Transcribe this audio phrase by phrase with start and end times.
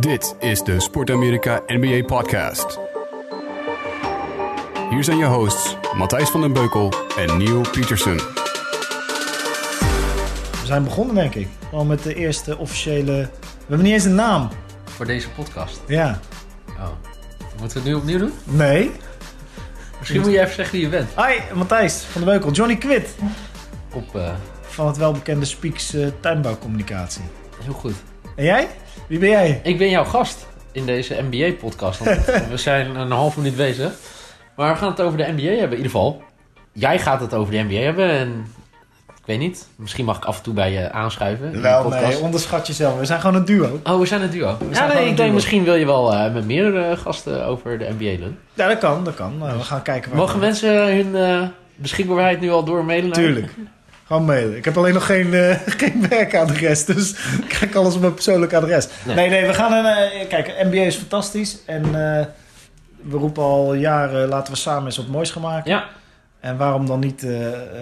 [0.00, 2.78] Dit is de Sport Amerika NBA Podcast.
[4.90, 8.16] Hier zijn je hosts Matthijs van den Beukel en Neil Petersen.
[10.60, 11.48] We zijn begonnen, denk ik.
[11.68, 13.12] Gewoon met de eerste officiële.
[13.12, 13.28] We
[13.58, 14.48] hebben niet eens een naam.
[14.84, 15.80] Voor deze podcast.
[15.86, 16.20] Ja.
[16.78, 16.88] Oh.
[17.58, 18.32] Moeten we het nu opnieuw doen?
[18.44, 18.90] Nee.
[19.98, 21.08] Misschien moet je even zeggen wie je bent.
[21.16, 22.50] Hi, Matthijs van de Beukel.
[22.50, 23.14] Johnny Quid.
[23.92, 27.22] Op, eh, Van het welbekende Speaks eh, tuinbouwcommunicatie.
[27.62, 27.94] heel goed.
[28.36, 28.68] En jij?
[29.10, 29.60] Wie ben jij?
[29.62, 31.98] Ik ben jouw gast in deze NBA-podcast.
[32.50, 33.92] we zijn een half minuut bezig.
[34.56, 36.22] Maar we gaan het over de NBA hebben in ieder geval.
[36.72, 38.46] Jij gaat het over de NBA hebben en...
[39.08, 39.68] Ik weet niet.
[39.76, 41.62] Misschien mag ik af en toe bij je aanschuiven.
[41.62, 42.98] Wel, nee, onderschat jezelf.
[42.98, 43.80] We zijn gewoon een duo.
[43.84, 44.58] Oh, we zijn een duo.
[44.72, 45.14] Ja, nee, ik duo.
[45.14, 48.38] denk misschien wil je wel eh, met meerdere gasten over de NBA doen.
[48.54, 49.38] Ja, dat kan, dat kan.
[49.38, 50.18] Nou, we gaan kijken waar.
[50.20, 53.04] Mogen mensen hun eh, beschikbaarheid nu al doormailen?
[53.08, 53.52] naar- Tuurlijk.
[54.10, 54.56] Gewoon mailen.
[54.56, 57.10] Ik heb alleen nog geen, eh, geen werkadres, dus
[57.42, 58.88] ik krijg alles op mijn persoonlijk adres.
[59.06, 59.28] Nee, Nee.
[59.28, 59.84] nee, we gaan een...
[59.86, 61.58] eh, kijk, NBA is fantastisch.
[61.66, 62.26] En eh,
[63.02, 65.70] we roepen al jaren, laten we samen eens wat moois gaan maken.
[65.70, 65.84] Ja,
[66.40, 67.26] En waarom dan niet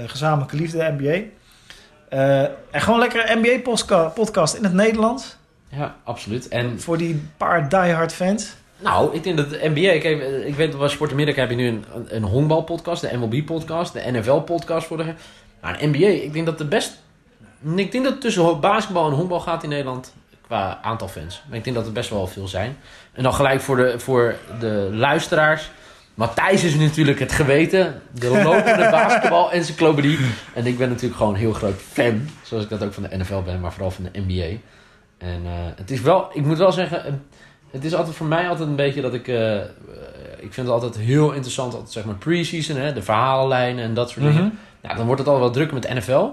[0.07, 1.21] gezamenlijke liefde, NBA?
[2.71, 5.37] En gewoon lekker NBA-podcast in het Nederlands.
[5.69, 6.49] ja, absoluut.
[6.49, 8.55] En Voor die paar diehard fans.
[8.79, 9.99] Nou, ik denk dat de NBA...
[9.99, 14.11] Kijk, ik weet bij Sport Amerika heb je nu een, een honkbalpodcast, de MLB-podcast, de
[14.11, 15.15] NFL-podcast voor de...
[15.61, 16.97] Maar een NBA, ik denk dat de best...
[17.75, 20.15] Ik denk dat het tussen basketbal en honkbal gaat in Nederland
[20.47, 21.43] qua aantal fans.
[21.49, 22.77] Maar ik denk dat het best wel veel zijn.
[23.13, 25.71] En dan gelijk voor de, voor de luisteraars.
[26.15, 28.03] Matthijs is natuurlijk het geweten.
[28.13, 30.19] De lopende basketbal-encyclopedie.
[30.55, 32.29] En ik ben natuurlijk gewoon een heel groot fan.
[32.43, 34.57] Zoals ik dat ook van de NFL ben, maar vooral van de NBA.
[35.19, 36.29] En eh, het is wel...
[36.33, 37.23] Ik moet wel zeggen...
[37.71, 39.29] het is altijd voor mij altijd een beetje dat ik...
[39.29, 39.65] eh, eh,
[40.39, 44.11] ik vind het altijd heel interessant, altijd, zeg maar pre-season, hè, de verhaallijnen en dat
[44.11, 44.35] soort Mhm.
[44.35, 44.59] dingen.
[44.83, 46.27] Ja, dan wordt het al wel druk met NFL.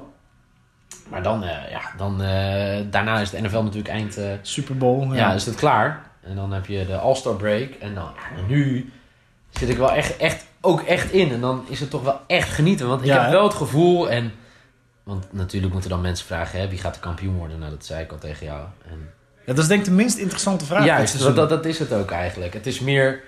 [1.09, 4.17] Maar dan, eh, ja, dan eh, daarna is de NFL natuurlijk eind...
[4.17, 5.13] eh, Super Bowl.
[5.13, 6.03] ja, is het klaar.
[6.21, 7.69] En dan heb je de All-Star break.
[7.71, 8.91] En dan, ja, nu
[9.49, 11.31] zit ik wel echt, echt, ook echt in.
[11.31, 12.87] En dan is het toch wel echt genieten.
[12.87, 14.09] Want ik Ja, heb wel het gevoel...
[14.09, 14.33] En,
[15.03, 16.59] want natuurlijk moeten dan mensen vragen...
[16.59, 17.59] Hè, wie gaat de kampioen worden?
[17.59, 18.61] Nou, dat zei ik al tegen jou.
[18.89, 19.09] En,
[19.45, 20.85] Ja, dat is denk ik de minst interessante vraag.
[21.23, 22.53] dat, dat, dat is het ook eigenlijk.
[22.53, 23.23] Het is meer...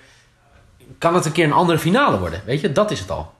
[0.98, 2.42] Kan het een keer een andere finale worden?
[2.44, 3.32] Weet je, dat is het al.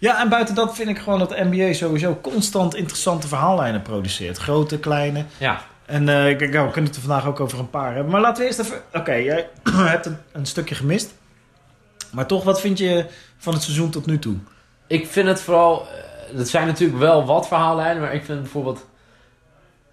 [0.00, 4.38] Ja, en buiten dat vind ik gewoon dat de NBA sowieso constant interessante verhaallijnen produceert.
[4.38, 5.24] Grote, kleine.
[5.38, 8.12] Ja, En eh, kijk, nou, we kunnen het er vandaag ook over een paar hebben.
[8.12, 8.82] Maar laten we eerst even...
[8.92, 9.48] Oké, jij
[9.94, 11.14] hebt een, een stukje gemist.
[12.12, 13.06] Maar toch, wat vind je
[13.38, 14.36] van het seizoen tot nu toe?
[14.86, 15.86] ik vind het vooral...
[16.32, 18.86] eh, Het zijn natuurlijk wel wat verhaallijnen, maar ik vind bijvoorbeeld...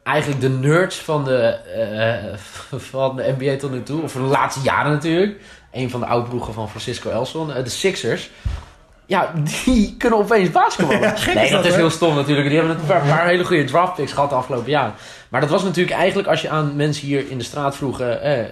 [0.04, 2.38] Eigenlijk de nerds van de, eh,
[2.92, 5.42] van de NBA tot nu toe, of van de laatste jaren natuurlijk.
[5.72, 8.30] Een van de oudbroegen van Francisco Elson, de Sixers.
[9.08, 9.34] Ja,
[9.66, 11.02] die kunnen opeens basketballen.
[11.10, 12.48] Ja, gek nee, is dat, dat, is heel stom natuurlijk.
[12.50, 14.94] Die hebben een paar, paar hele goede draft picks gehad de afgelopen jaren.
[15.30, 18.00] Maar dat was natuurlijk eigenlijk als je aan mensen hier in de straat vroeg...
[18.02, 18.48] eh, eh,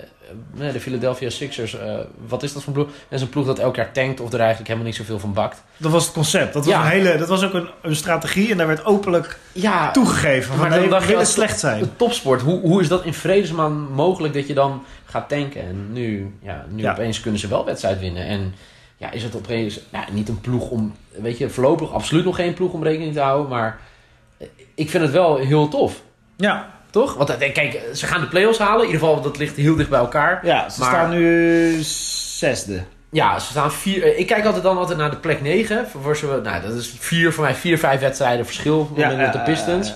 [0.73, 1.95] de Philadelphia Sixers, eh,
[2.27, 2.93] wat is dat voor een ploeg?
[3.09, 5.33] Dat is een ploeg dat elk jaar tankt of er eigenlijk helemaal niet zoveel van
[5.33, 5.63] bakt.
[5.77, 6.53] Dat was het concept.
[6.53, 6.81] Dat was, Ja.
[6.81, 10.57] een hele, dat was ook een, een strategie en daar werd openlijk Ja, toegegeven.
[10.57, 11.79] Maar dan dacht je slecht zijn.
[11.79, 15.61] de topsport, hoe, hoe is dat in vredesman mogelijk dat je dan gaat tanken?
[15.61, 16.91] En nu, ja, nu Ja.
[16.91, 18.25] opeens kunnen ze wel wedstrijd winnen.
[18.25, 18.53] En
[18.97, 22.53] ja, is het opeens ja, niet een ploeg om, weet je, voorlopig absoluut nog geen
[22.53, 23.49] ploeg om rekening te houden.
[23.49, 23.79] Maar
[24.37, 26.01] eh, ik vind het wel heel tof.
[26.37, 27.13] Ja, Toch?
[27.13, 28.79] Want eh, kijk, ze gaan de play-offs halen.
[28.85, 30.39] In ieder geval, dat ligt heel dicht bij elkaar.
[30.45, 32.83] ja ze Maar- staan nu zesde.
[33.11, 34.03] Ja, ze staan vier.
[34.03, 35.87] eh, Ik kijk altijd dan altijd naar de plek 9.
[36.01, 39.39] Voor, ze, nou, dat is vier voor mij, vier, vijf wedstrijden verschil met, met de
[39.39, 39.93] Pistons.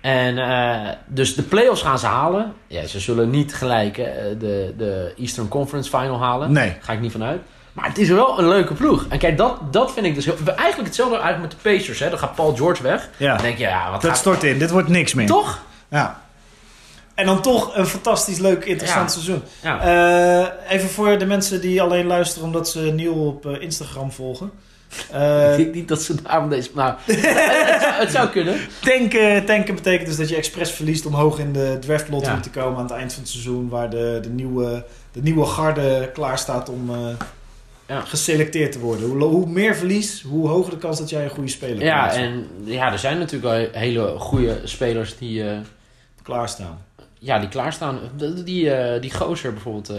[0.00, 2.52] En eh, dus de playoffs gaan ze halen.
[2.66, 4.06] Ja, ze zullen niet gelijk eh,
[4.38, 6.52] de, de Eastern Conference Final halen.
[6.52, 6.68] Nee.
[6.68, 7.40] Daar ga ik niet van uit.
[7.72, 9.06] Maar het is wel een leuke ploeg.
[9.08, 10.36] En kijk, dat, dat vind ik dus heel...
[10.46, 11.98] Eigenlijk hetzelfde eigenlijk met de Pacers.
[11.98, 12.10] Hè.
[12.10, 13.08] Dan gaat Paul George weg.
[13.16, 13.34] Ja.
[13.34, 14.18] Dan denk je, ja, wat Dat gaat...
[14.20, 14.58] stort in.
[14.58, 15.26] Dit wordt niks meer.
[15.26, 15.58] Toch?
[15.88, 16.20] Ja.
[17.14, 19.20] En dan toch een fantastisch leuk, interessant Ja.
[19.20, 19.42] seizoen.
[19.62, 19.80] Ja.
[19.80, 24.50] Eh, even voor de mensen die alleen luisteren omdat ze Niel op eh, Instagram volgen.
[25.10, 26.70] Eh, ik denk niet dat ze daarom deze...
[26.74, 28.54] Nou, het, het zou, het zou kunnen.
[28.84, 32.40] tanken, tanken betekent dus dat je expres verliest om hoog in de draft lottery Ja.
[32.40, 33.68] te komen aan het eind van het seizoen.
[33.68, 36.90] Waar de, de, nieuwe, de nieuwe garde klaar staat om
[37.88, 38.00] Ja.
[38.00, 39.08] geselecteerd te worden.
[39.08, 42.20] Hoe, hoe meer verlies, hoe hoger de kans dat jij een goede speler Ja, kunt
[42.20, 45.48] en ja, er zijn natuurlijk wel hele goede spelers die...
[45.48, 45.56] eh,
[46.22, 46.84] klaarstaan.
[47.18, 47.98] ja, die klaarstaan.
[48.16, 49.88] Die, die, eh, die gozer bijvoorbeeld.
[49.88, 49.96] eh,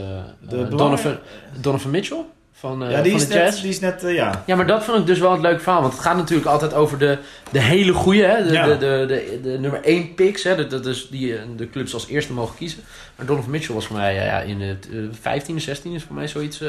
[0.49, 1.17] De Donovan,
[1.61, 3.61] Donovan Mitchell van, ja, die van is, de net, Jazz.
[3.61, 4.43] die is net, ja.
[4.45, 5.81] Ja, maar dat vond ik dus wel het leuke verhaal.
[5.81, 7.17] Want het gaat natuurlijk altijd over de,
[7.51, 8.43] de hele goede, hè?
[8.47, 8.65] De, Ja.
[8.67, 10.43] de, de, de, de nummer 1 picks.
[10.43, 10.67] Hè?
[10.67, 12.79] De, dus die de clubs als eerste mogen kiezen.
[13.15, 14.75] Maar Donovan Mitchell was voor mij ja, in de
[15.23, 16.61] eh, 15e, 16 is voor mij zoiets.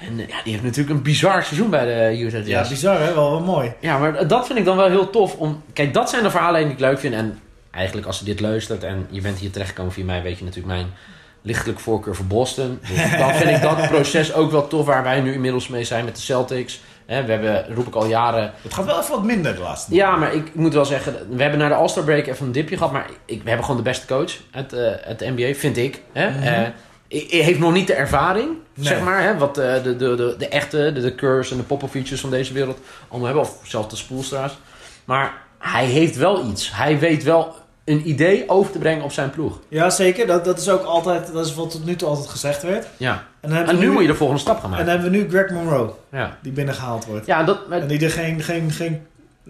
[0.00, 2.70] En eh, ja, die heeft natuurlijk een bizar seizoen bij de Utah Ja, Jazz.
[2.70, 3.72] bizar hè, wel, wel mooi.
[3.80, 5.34] Ja, maar dat vind ik dan wel heel tof.
[5.34, 7.14] Om, kijk, dat zijn de verhalen die ik leuk vind.
[7.14, 7.38] En
[7.70, 10.74] eigenlijk als je dit luistert en je bent hier terechtgekomen via mij, weet je natuurlijk
[10.74, 10.86] mijn
[11.42, 12.78] lichtelijk voorkeur voor Boston.
[12.88, 16.04] Dus dan vind ik dat proces ook wel tof waar wij nu inmiddels mee zijn
[16.04, 16.80] met de Celtics.
[17.06, 20.16] We hebben, roep ik al jaren, Het gaat wel even wat minder de laatste ja,
[20.16, 22.92] maar ik moet wel zeggen, we hebben naar de All-Star break even een dipje gehad.
[22.92, 26.02] Maar ik, we hebben gewoon de beste coach uit, eh uit de NBA, vind ik.
[26.12, 26.30] Hè?
[26.30, 26.42] Mhm.
[26.42, 26.68] Eh,
[27.18, 28.86] heeft nog niet de ervaring, Nee.
[28.86, 29.22] zeg maar.
[29.22, 29.38] Hè?
[29.38, 32.52] Wat eh, de, de, de, de echte, de, de Curse en de Popovic's van deze
[32.52, 32.78] wereld
[33.08, 33.44] allemaal hebben.
[33.44, 34.58] Of zelfs de Spoelstra's.
[35.04, 36.70] Maar hij heeft wel iets.
[36.74, 37.54] Hij weet wel
[37.84, 39.58] een idee over te brengen op zijn ploeg.
[39.68, 40.26] Ja, zeker.
[40.26, 42.86] Dat, dat is ook altijd, dat is wat tot nu toe altijd gezegd werd.
[42.96, 43.24] Ja.
[43.40, 44.86] En, En we nu moet je de volgende stap gaan En maken.
[44.86, 47.26] dan hebben we nu Greg Monroe, Ja, die binnengehaald wordt.
[47.26, 47.68] ja dat...
[47.68, 49.06] maar- En die er geen, geen, geen,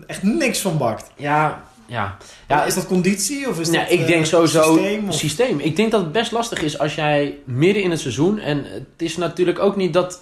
[0.07, 1.11] echt niks van bakt.
[1.17, 2.17] ja, ja.
[2.49, 5.13] Ja, is dat conditie of is Nee, dat ik eh, denk sowieso systeem?
[5.13, 8.39] systeem, Ik denk dat het best lastig is als jij midden in het seizoen...
[8.39, 10.21] En het is natuurlijk ook niet dat...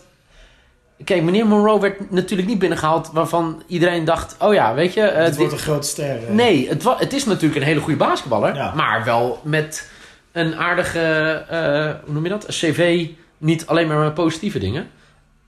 [1.05, 3.11] Kijk, meneer Monroe werd natuurlijk niet binnengehaald...
[3.13, 4.37] waarvan iedereen dacht...
[4.39, 5.01] Oh ja, weet je...
[5.01, 6.17] eh, Het dit- wordt een grote ster.
[6.27, 6.35] eh.
[6.35, 8.55] Nee, het, het is natuurlijk een hele goede basketballer.
[8.55, 8.73] Ja.
[8.75, 9.91] Maar wel met
[10.33, 11.01] een aardige...
[11.49, 12.45] eh, hoe noem je dat?
[12.47, 13.07] Een cv,
[13.39, 14.89] niet alleen maar met positieve dingen.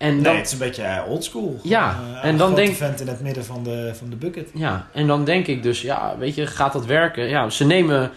[0.00, 1.58] En Nee, dan, het is een beetje eh, oldschool.
[1.62, 4.50] Ja, Eh, en dan denk- vent in het midden van de, van de bucket.
[4.54, 7.28] Ja, en dan denk ik dus, ja, weet je, gaat dat werken?
[7.28, 8.10] Ja, ze nemen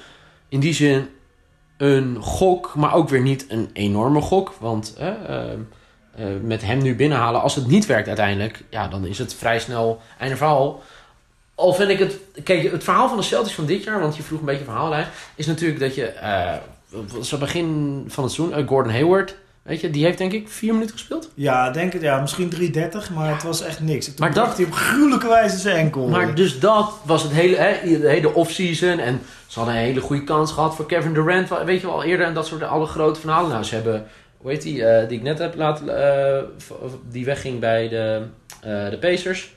[0.49, 1.09] in die zin
[1.77, 4.53] een gok, maar ook weer niet een enorme gok.
[4.59, 5.57] Want ehm,
[6.15, 9.59] eh, met hem nu binnenhalen, als het niet werkt uiteindelijk, ja, dan is het vrij
[9.59, 10.81] snel einde verhaal.
[11.55, 14.23] Al vind ik het, kijk, het verhaal van de Celtics van dit jaar, want je
[14.23, 16.53] vroeg een beetje verhaallijn, is natuurlijk dat je, eh
[17.21, 20.95] zo begin van het seizoen, Gordon Hayward, weet je, die heeft denk ik vier minuten
[20.95, 21.29] gespeeld.
[21.33, 24.05] Ja, denk het, ja, misschien 330, maar het was echt niks.
[24.05, 26.07] Toen Maar dat- hij op gruwelijke wijze zijn enkel.
[26.07, 28.99] Maar dus dat was het hele, hè, de hele off-season.
[28.99, 31.49] En ze hadden een hele goede kans gehad voor Kevin Durant.
[31.65, 33.49] Weet je wel, eerder en dat soort alle grote verhalen.
[33.51, 34.05] Nou, ze hebben,
[34.37, 36.07] hoe heet die, eh, die ik net heb laten,
[36.37, 36.43] eh,
[37.09, 38.21] die wegging bij de,
[38.61, 39.53] eh, de Pacers.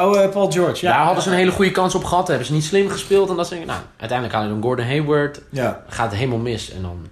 [0.00, 0.84] Oh, Paul George.
[0.86, 2.28] Ja, Daar hadden ze een hele goede kans op gehad.
[2.28, 3.30] Hebben ze niet slim gespeeld.
[3.30, 5.40] En dat ze, nou, uiteindelijk halen dan Gordon Hayward.
[5.50, 5.84] Ja.
[5.88, 6.72] Gaat het helemaal mis.
[6.72, 7.06] En dan,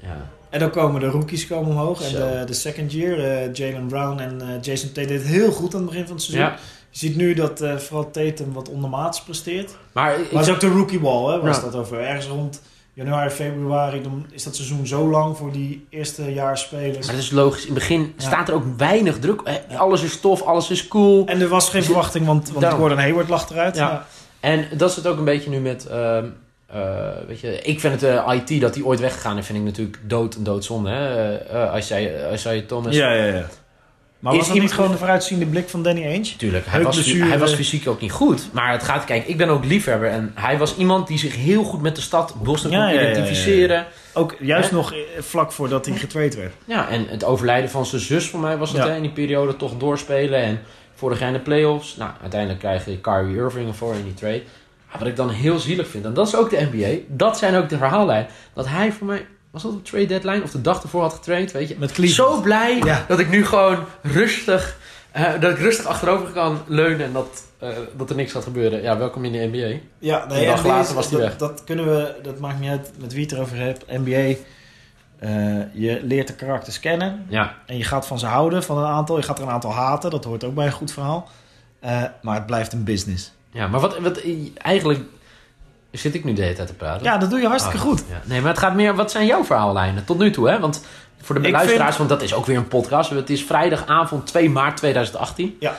[0.00, 0.16] ja.
[0.50, 2.02] En dan komen de rookies komen omhoog.
[2.02, 5.50] En de, de second year, eh, Jalen Brown en eh, Jason Tate deed het heel
[5.52, 6.46] goed aan het begin van het seizoen.
[6.48, 6.56] ja.
[6.90, 9.76] Je ziet nu dat eh, vooral Tatum wat ondermaats presteert.
[9.92, 11.62] Maar Maar is ook de rookie ball, hè, was Ja.
[11.62, 12.00] dat over.
[12.00, 12.62] Ergens rond
[12.92, 17.06] januari, februari, dan is dat seizoen zo lang voor die eerste jaarspelers.
[17.06, 17.60] maar dat is logisch.
[17.66, 18.24] In het begin Ja.
[18.26, 19.42] staat er ook weinig druk.
[19.76, 21.26] Alles is tof, alles is cool.
[21.26, 22.66] En er was geen Dus- verwachting, want, want.
[22.66, 23.82] Gordon Hayward lag eruit.
[24.40, 25.86] En dat is het ook een beetje nu met.
[25.86, 26.24] ehm,
[26.66, 29.64] eh, weet je, ik vind het eh, IT dat hij ooit weggegaan is, vind ik
[29.64, 30.90] natuurlijk dood en doodzonde.
[30.90, 31.32] Hè?
[31.54, 32.94] Uh, Isaiah, Isaiah Thomas.
[32.94, 33.46] ja, ja, ja.
[34.18, 36.36] Maar Is was dat niet gewoon de vooruitziende blik van Danny Ainge?
[36.36, 38.48] Tuurlijk, hij was, hij was fysiek ook niet goed.
[38.52, 40.08] Maar het gaat, kijk, ik ben ook liefhebber.
[40.08, 43.00] En hij was iemand die zich heel goed met de stad Boston Ja, kon ja,
[43.00, 43.86] ja, identificeren.
[44.12, 46.52] Ook juist nog eh, vlak voordat hij getraind werd.
[46.64, 49.76] Ja, en het overlijden van zijn zus, voor mij was hè, in die periode toch
[49.76, 50.42] doorspelen.
[50.42, 50.60] En
[50.94, 51.96] vorig jaar in de playoffs.
[51.96, 54.42] Nou, uiteindelijk krijg je Kyrie Irving ervoor in die trade.
[54.98, 57.02] Wat ik dan heel zielig vind, en dat is ook de NBA.
[57.08, 58.26] Dat zijn ook de verhaallijnen.
[58.54, 60.42] Dat hij voor mij, was dat op trade deadline?
[60.42, 61.76] Of de dag ervoor had getraind, weet je.
[61.78, 62.34] Met Cleveland.
[62.36, 63.04] Zo blij Ja.
[63.08, 64.76] dat ik nu gewoon rustig,
[65.10, 67.06] eh, dat ik rustig achterover kan leunen.
[67.06, 68.82] En dat, eh, dat er niks gaat gebeuren.
[68.82, 69.78] Ja, welkom in de NBA.
[69.98, 71.36] Ja, Een dag NBA later was hij dat, weg.
[71.38, 73.84] Dat kunnen we, dat maakt niet uit met wie je het erover hebt.
[73.86, 74.34] NBA,
[75.18, 78.84] eh, je leert de karakters kennen Ja, en je gaat van ze houden, van een
[78.84, 79.16] aantal.
[79.16, 81.28] Je gaat er een aantal haten, dat hoort ook bij een goed verhaal.
[81.80, 83.32] Eh, maar het blijft een business.
[83.56, 84.20] Ja maar wat, wat
[84.54, 85.00] eigenlijk
[85.90, 87.04] zit ik nu de hele tijd te praten.
[87.04, 88.04] Ja, dat doe je hartstikke Ah, goed.
[88.08, 88.20] Ja.
[88.24, 90.48] Nee, maar het gaat meer, wat zijn jouw verhaallijnen tot nu toe?
[90.48, 90.60] Hè?
[90.60, 90.84] Want
[91.22, 93.10] voor de Ik luisteraars, vind- want dat is ook weer een podcast.
[93.10, 95.56] Het is vrijdagavond 2 maart 2018.
[95.60, 95.76] Ja.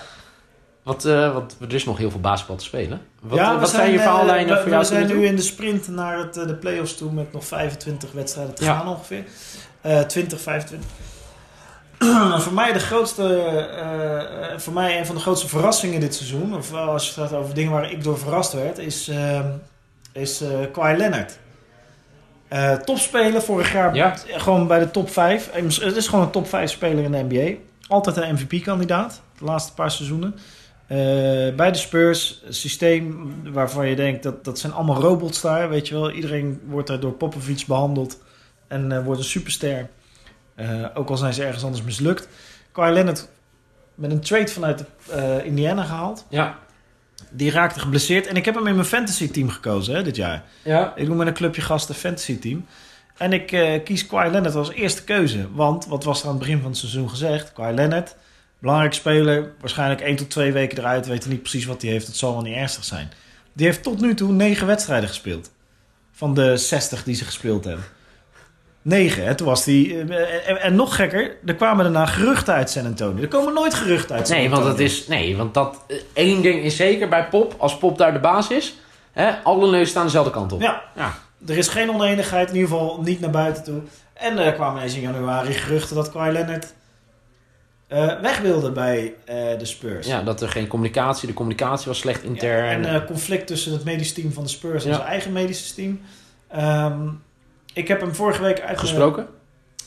[0.84, 3.01] Wat, eh, wat, er is nog heel veel basketbal te spelen.
[3.22, 5.88] Wat, ja, wat zijn, je eh, verhaallijnen voor jou We zijn nu in de sprint
[5.88, 8.77] naar het, eh, de playoffs toe met nog 25 wedstrijden te Ja.
[8.77, 9.24] gaan ongeveer.
[9.81, 10.89] Eh 20, 25.
[12.44, 16.56] voor mij de grootste, eh, eh, voor mij een van de grootste verrassingen dit seizoen,
[16.56, 19.39] of als je het gaat over dingen waar ik door verrast werd, is, eh
[20.12, 21.38] is Kawhi Leonard.
[22.48, 24.16] Eh topspeler vorig jaar Ja.
[24.27, 25.50] gewoon bij de top 5.
[25.51, 27.58] Het is gewoon een top 5 speler in de NBA.
[27.88, 30.36] Altijd een MVP-kandidaat, de laatste paar seizoenen.
[31.56, 35.88] Bij de Spurs, een systeem waarvan je denkt dat dat zijn allemaal robots daar, weet
[35.88, 36.12] je wel.
[36.12, 38.20] Iedereen wordt daar door Popovic behandeld
[38.68, 39.89] en wordt een superster.
[40.57, 42.27] Eh, ook al zijn ze ergens anders mislukt.
[42.71, 43.27] Kawhi Leonard
[43.95, 46.25] met een trade vanuit eh, Indiana gehaald.
[46.29, 46.59] Ja.
[47.29, 50.43] Die raakte geblesseerd en ik heb hem in mijn fantasy team gekozen hè, dit jaar.
[50.63, 50.93] Ja.
[50.95, 52.65] Ik doe met een clubje gasten fantasy team.
[53.17, 55.47] En ik eh, kies Kawhi Leonard als eerste keuze.
[55.53, 57.53] Want, wat was er aan het begin van het seizoen gezegd?
[57.53, 58.15] Kawhi Leonard,
[58.59, 59.53] belangrijk speler.
[59.59, 61.07] Waarschijnlijk 1 tot 2 weken eruit.
[61.07, 62.07] Weten niet precies wat hij heeft.
[62.07, 63.09] Het zal wel niet ernstig zijn.
[63.53, 65.51] Die heeft tot nu toe 9 wedstrijden gespeeld.
[66.11, 67.85] Van de 60 die ze gespeeld hebben.
[68.88, 69.36] 9, hè?
[69.36, 70.03] Toen was die...
[70.03, 73.22] eh, en, en nog gekker, er kwamen daarna geruchten uit San Antonio.
[73.22, 74.65] Er komen nooit geruchten uit San Nee, Antonio.
[74.65, 75.08] want dat is.
[75.08, 75.84] Nee, want dat.
[75.88, 78.75] eh, één ding is zeker bij Pop, als Pop daar de baas is,
[79.12, 80.62] hè, alle neuzen staan dezelfde kant op.
[80.62, 81.13] Ja, Ja.
[81.48, 83.82] er is geen oneenigheid, in ieder geval niet naar buiten toe.
[84.13, 86.74] En er kwamen ineens in januari geruchten dat Kawhi Leonard
[87.88, 90.08] eh, weg wilde bij eh, de Spurs.
[90.08, 92.86] Ja, dat er geen communicatie, de communicatie was slecht Ja, intern.
[92.86, 94.96] en eh, conflict tussen het medisch team van de Spurs en Ja.
[94.96, 96.01] zijn eigen medische team.
[96.48, 97.08] Ehm,
[97.77, 99.27] ik heb hem vorige week uit mijn- Gesproken?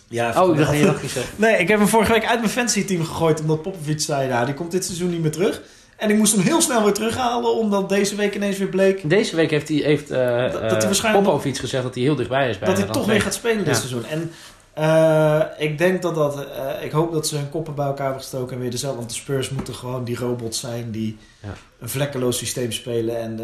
[0.09, 1.33] Ja, Oh, dat ging je nog niet zeggen.
[1.45, 4.45] Nee, ik heb hem vorige week uit mijn fantasy team gegooid omdat Popovic zei, nou,
[4.47, 5.63] die komt dit seizoen niet meer terug.
[5.97, 9.37] En ik moest hem heel snel weer terughalen, omdat deze week ineens weer bleek Deze
[9.37, 12.59] week heeft hij heeft, Dat- dat hij waarschijnlijk Popovic gezegd dat hij heel dichtbij is.
[12.59, 13.75] Bij dat hij toch weer gaat spelen dit Ja.
[13.75, 14.05] seizoen.
[14.07, 14.33] En
[14.81, 18.23] eh, ik denk dat dat, eh, ik hoop dat ze hun koppen bij elkaar hebben
[18.23, 18.99] gestoken en weer dezelfde.
[18.99, 21.49] Want de Spurs moeten gewoon die robots zijn die Ja.
[21.79, 23.19] een vlekkeloos systeem spelen.
[23.21, 23.37] En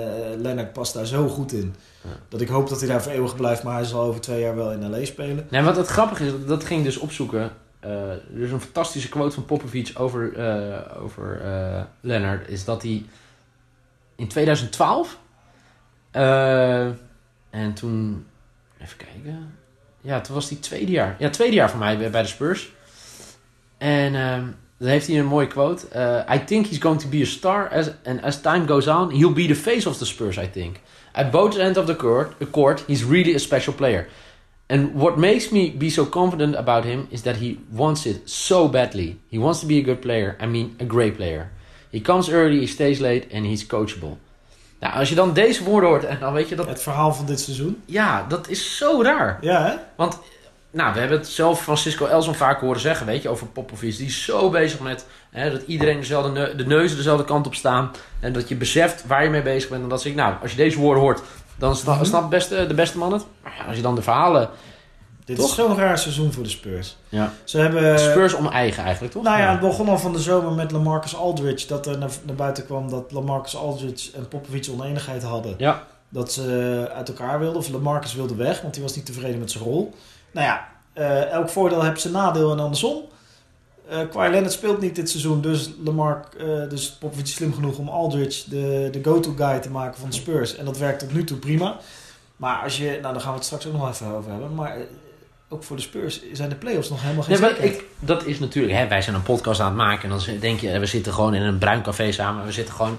[0.42, 1.74] Leonard past daar zo goed in.
[2.02, 2.10] Ja.
[2.28, 4.56] Dat ik hoop dat hij daar voor eeuwig blijft, maar hij zal over twee jaar
[4.56, 5.46] wel in LA spelen.
[5.50, 7.50] Nee, wat het grappige is, dat- ging dus opzoeken.
[7.80, 10.32] Er is een fantastische quote van Popovic over,
[11.02, 11.40] over
[12.00, 12.48] Leonard.
[12.48, 13.04] Is dat hij
[14.16, 15.18] in 2012...
[16.10, 16.84] eh,
[17.50, 18.26] en toen...
[18.82, 19.54] Even kijken.
[20.06, 21.16] Ja, toen was hij tweede jaar.
[21.18, 22.72] Ja, tweede jaar voor mij bij de Spurs.
[23.78, 24.44] En ehm,
[24.78, 25.88] dan heeft hij een mooie quote.
[25.88, 27.68] Eh, I think he's going to be a star.
[27.68, 30.76] As, and as time goes on, he'll be the face of the Spurs, I think.
[31.12, 34.06] At both ends of the court, the court he's really a special player.
[34.68, 38.68] And what makes me be so confident about him is that he wants it so
[38.68, 39.16] badly.
[39.30, 40.36] He wants to be a good player.
[40.40, 41.50] I mean, a great player.
[41.90, 44.16] He comes early, he stays late, and he's coachable.
[44.80, 46.66] Nou, als je dan deze woorden hoort, en dan weet je dat...
[46.68, 47.82] Het verhaal van dit seizoen.
[47.84, 49.38] Ja, dat is zo raar.
[49.40, 49.74] Ja, hè?
[49.96, 50.18] Want,
[50.70, 53.96] nou, we hebben het zelf Francisco Elson vaak horen zeggen, weet je, over Popovic.
[53.96, 57.90] Die is zo bezig met hè, dat iedereen dezelfde de neuzen dezelfde kant op staan.
[58.20, 59.82] En dat je beseft waar je mee bezig bent.
[59.82, 61.22] En dat zeg ik, nou, als je deze woorden hoort,
[61.58, 62.04] dan Mhm.
[62.04, 63.24] snapt beste, de beste man het.
[63.42, 64.48] Maar ja, als je dan de verhalen...
[65.26, 65.48] Dit Toch?
[65.48, 66.96] is zo'n raar seizoen voor de Spurs.
[67.08, 67.32] Ja.
[67.44, 67.98] Ze hebben...
[67.98, 69.22] Spurs om eigen eigenlijk, toch?
[69.22, 71.66] Nou ja, het begon al van de zomer met Lamarcus Aldridge.
[71.66, 75.54] Dat er naar, naar buiten kwam dat Lamarcus Aldridge en Popovic oneenigheid hadden.
[75.58, 75.86] Ja.
[76.08, 77.58] Dat ze uit elkaar wilden.
[77.58, 79.94] Of Lamarcus wilde weg, want hij was niet tevreden met zijn rol.
[80.30, 83.02] Nou ja, eh, elk voordeel heeft zijn nadeel en andersom.
[83.88, 85.40] Kawhi Leonard speelt niet dit seizoen.
[85.40, 89.70] Dus, Lamarck, eh, dus Popovic is slim genoeg om Aldridge de, de go-to guy te
[89.70, 90.56] maken van de Spurs.
[90.56, 91.76] En dat werkt tot nu toe prima.
[92.36, 92.98] Maar als je...
[93.02, 94.54] Nou, daar gaan we het straks ook nog even over hebben.
[94.54, 94.76] Maar
[95.48, 98.38] ook voor de Spurs zijn de playoffs nog helemaal geen Nee, maar ik, dat is
[98.38, 101.12] natuurlijk, hè, wij zijn een podcast aan het maken en dan denk je, we zitten
[101.12, 102.44] gewoon in een bruin café samen.
[102.44, 102.98] We zitten gewoon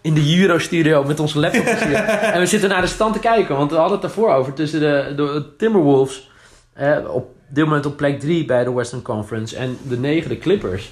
[0.00, 1.64] in de Euro-studio met onze laptop
[2.34, 4.80] en we zitten naar de stand te kijken, want we hadden het daarvoor over tussen
[4.80, 6.30] de, de Timberwolves
[6.72, 10.84] eh, op dit moment op plek 3 bij de Western Conference en de negende Clippers.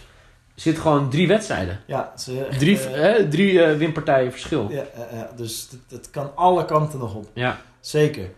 [0.55, 1.81] Er zitten gewoon drie wedstrijden.
[1.87, 4.69] Ja, ze, Drie, eh, drie eh, winpartijen verschil.
[4.71, 7.31] Ja, ja, dus het, het kan alle kanten nog op.
[7.33, 7.61] Ja.
[7.81, 8.31] Zeker.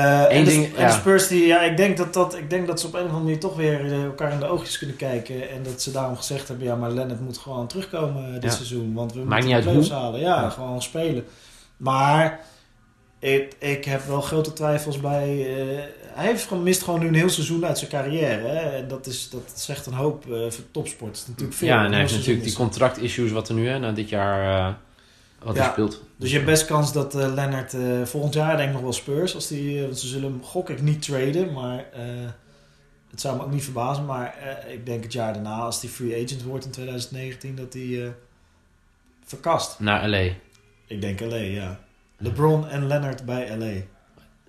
[0.00, 0.90] En, de, ding, en de ja.
[0.90, 3.24] Spurs, die, ja, ik, denk dat dat, ik denk dat ze op een of andere
[3.24, 5.50] manier toch weer eh, elkaar in de oogjes kunnen kijken.
[5.50, 8.50] En dat ze daarom gezegd hebben, ja, maar Leonard moet gewoon terugkomen eh, dit Ja.
[8.50, 8.94] seizoen.
[8.94, 10.20] Want we Maakt moeten niet uit halen.
[10.20, 10.50] Ja, Ja.
[10.50, 11.24] gewoon spelen.
[11.76, 12.40] Maar
[13.18, 15.46] ik, ik heb wel grote twijfels bij...
[16.14, 18.48] hij heeft gewoon, mist gewoon nu een heel seizoen uit zijn carrière.
[18.48, 18.76] Hè?
[18.76, 21.16] En dat, is, dat zegt een hoop voor topsport.
[21.16, 21.68] Is natuurlijk veel.
[21.68, 24.76] Ja, en hij heeft natuurlijk die contractissues wat er nu, hè, na dit jaar,
[25.44, 25.62] wat Ja.
[25.62, 26.02] hij speelt.
[26.16, 28.92] Dus je hebt best kans dat eh Leonard eh, volgend jaar denk ik nog wel
[28.92, 29.34] Spurs.
[29.34, 31.84] Als die, eh, want ze zullen hem gok ik niet traden, maar
[33.10, 34.04] het zou me ook niet verbazen.
[34.04, 34.34] Maar
[34.68, 38.12] ik denk het jaar daarna, als hij free agent wordt in 2019, dat hij
[39.24, 39.80] verkast.
[39.80, 40.28] Naar LA.
[40.86, 41.80] Ik denk LA, ja.
[42.18, 43.72] LeBron en Leonard bij LA.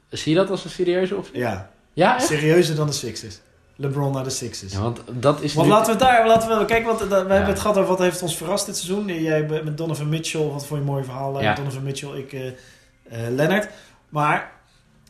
[0.10, 1.38] Zie je dat als een serieuze optie?
[1.38, 2.26] Ja, Ja, echt?
[2.26, 3.40] serieuzer dan de Sixers.
[3.76, 4.74] LeBron naar de Sixers.
[4.74, 7.08] Ja, want dat is Want nu- laten we het daar, laten we, kijk, want eh,
[7.08, 9.06] we hebben het gehad over wat heeft ons verrast dit seizoen.
[9.22, 11.34] Jij bent met Donovan Mitchell, wat voor een mooi verhaal.
[11.34, 11.42] Ja.
[11.42, 11.54] Ja.
[11.54, 12.48] Donovan Mitchell, ik, eh
[13.10, 13.68] eh, Leonard.
[14.10, 14.52] Maar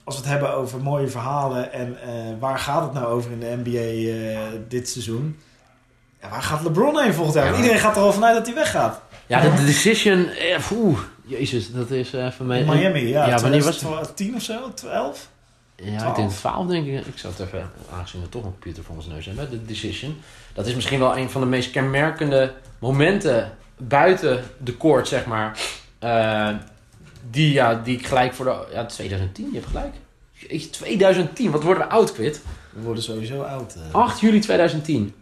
[0.04, 3.40] als we het hebben over mooie verhalen en eh, waar gaat het nou over in
[3.40, 5.40] de NBA eh, dit seizoen?
[6.22, 7.46] Ja, waar gaat LeBron heen volgend jaar?
[7.46, 9.02] Want Iedereen gaat er al vanuit dat hij weggaat.
[9.28, 10.28] Ja, de, de decision...
[10.28, 12.60] Eh, oeh, jezus, dat is eh mij...
[12.60, 13.28] In Miami, ja.
[13.28, 13.84] Ja, wanneer was
[14.16, 14.74] 10 of zo?
[14.74, 15.30] 12?
[15.76, 16.16] Ja, ik 12.
[16.16, 17.06] denk 12 denk ik.
[17.06, 19.50] Ik zou het even, aangezien we toch een computer voor ons neus hebben.
[19.50, 20.18] De decision.
[20.54, 25.60] Dat is misschien wel een van de meest kenmerkende momenten buiten de court, zeg maar.
[26.00, 26.50] Eh,
[27.30, 28.68] die, ja, die ik gelijk voor de...
[28.74, 29.94] Ja, 2010, je hebt gelijk.
[30.32, 32.42] Jeetje, 2010, wat worden we oud, Quit?
[32.70, 33.76] We worden sowieso oud.
[33.76, 33.96] eh.
[33.96, 35.14] 8 juli 2010.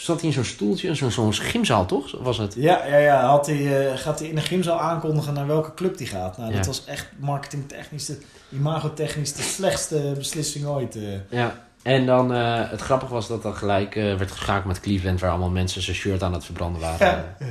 [0.00, 2.16] Zat hij in zo'n stoeltje, zo'n zo'n gymzaal, toch?
[2.20, 2.54] Was het?
[2.56, 3.26] Ja, ja, ja.
[3.26, 6.38] Had hij, eh, gaat hij in de gymzaal aankondigen naar welke club hij gaat.
[6.38, 6.56] Nou, Ja.
[6.56, 8.18] dat was echt marketingtechnisch, de,
[8.52, 10.96] imagotechnisch de slechtste beslissing ooit.
[10.96, 11.02] eh.
[11.30, 11.54] Ja.
[11.82, 15.48] En dan, eh, het grappige was dat dan gelijk werd geschakeld met Cleveland, waar allemaal
[15.50, 17.06] mensen zijn shirt aan het verbranden waren.
[17.38, 17.46] Ja.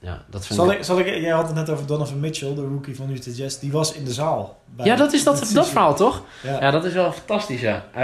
[0.00, 0.78] Ja, dat vind Zal ik...
[0.78, 3.58] ik, zal ik, jij had het net over Donovan Mitchell, de rookie van Utah Jazz.
[3.58, 4.58] Die was in de zaal.
[4.64, 6.22] bij- Ja, dat is dat, dat verhaal, toch?
[6.42, 6.60] Ja.
[6.60, 7.84] Ja, dat is wel fantastisch, ja.
[7.94, 8.00] Eh,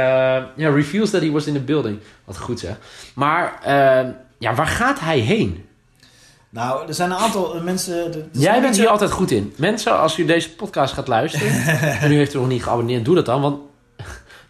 [0.57, 1.99] ja, reveals that he was in the building.
[2.25, 2.77] Wat goed, zeg.
[3.15, 4.09] Maar, eh,
[4.39, 5.65] ja, waar gaat hij heen?
[6.51, 7.95] Nou, er zijn een aantal mensen...
[7.97, 9.53] er- er Jij bent hier altijd goed in.
[9.57, 11.49] Mensen, als u deze podcast gaat luisteren...
[12.01, 13.41] en u heeft er nog niet geabonneerd, doe dat dan.
[13.41, 13.59] Want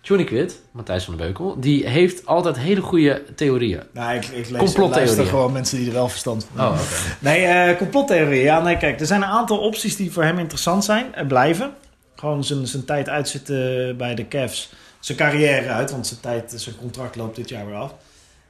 [0.07, 1.61] Johnny Quid, Matthijs van der Beukel...
[1.61, 3.83] die heeft altijd hele goede theorieën.
[3.93, 5.27] Nou, ik, ik lees Complottheorieën.
[5.27, 6.87] gewoon mensen die er wel verstand van Oh, hebben.
[6.89, 7.17] oké.
[7.19, 8.43] Nee, eh complottheorie.
[8.43, 11.73] Ja, nee, kijk, er zijn een aantal opties die voor hem interessant zijn en blijven.
[12.15, 14.73] Gewoon zijn, zijn tijd uitzitten bij de Cavs.
[15.01, 17.95] Zijn carrière uit, want zijn, tijd, zijn contract loopt dit jaar weer af.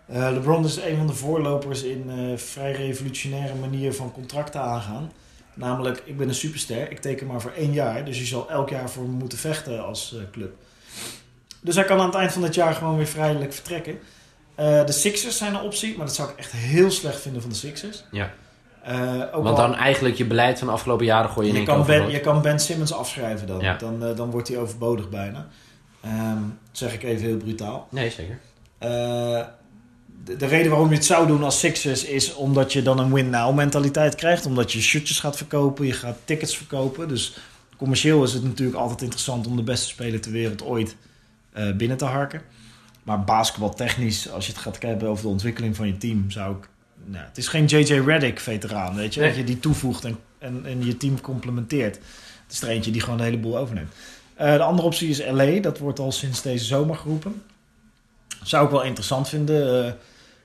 [0.07, 5.13] Eh, LeBron is een van de voorlopers in eh vrij revolutionaire manier van contracten aangaan.
[5.55, 8.05] Namelijk, ik ben een superster, ik teken maar voor één jaar.
[8.05, 10.53] Dus je zal elk jaar voor me moeten vechten als club.
[11.65, 13.99] Dus hij kan aan het eind van het jaar gewoon weer vrijelijk vertrekken.
[14.55, 17.51] Eh, de Sixers zijn een optie, maar dat zou ik echt heel slecht vinden van
[17.51, 18.05] de Sixers.
[18.11, 18.33] Ja.
[18.83, 21.61] Eh, ook Want al- dan eigenlijk je beleid van de afgelopen jaren gooi je in
[21.61, 23.61] je, kan ben, je kan Ben Simmons afschrijven dan.
[23.61, 23.77] Ja.
[23.77, 25.47] Dan, eh, dan wordt hij overbodig bijna.
[26.01, 26.39] Ehm,
[26.73, 27.89] zeg ik even heel brutaal.
[27.91, 28.39] Nee, zeker.
[30.25, 33.13] De, de reden waarom je het zou doen als Sixers is omdat je dan een
[33.13, 34.47] win-now mentaliteit krijgt.
[34.47, 37.09] Omdat je shirtjes gaat verkopen, je gaat tickets verkopen.
[37.09, 37.37] Dus
[37.77, 40.97] commercieel is het natuurlijk altijd interessant om de beste speler ter wereld ooit
[41.55, 42.41] eh, binnen te harken.
[43.03, 46.69] Maar basketbaltechnisch, als je het gaat hebben over de ontwikkeling van je team, zou ik...
[47.05, 49.21] Nou, het is geen JJ Redick veteraan, weet je.
[49.21, 49.29] Nee.
[49.29, 51.95] Dat je die toevoegt en, en, en je team complementeert.
[52.45, 53.93] Het is er eentje die gewoon de hele boel overneemt.
[54.35, 55.61] Eh, de andere optie is LA.
[55.61, 57.43] Dat wordt al sinds deze zomer geroepen.
[58.43, 59.87] Zou ik wel interessant vinden.
[59.87, 59.93] Eh,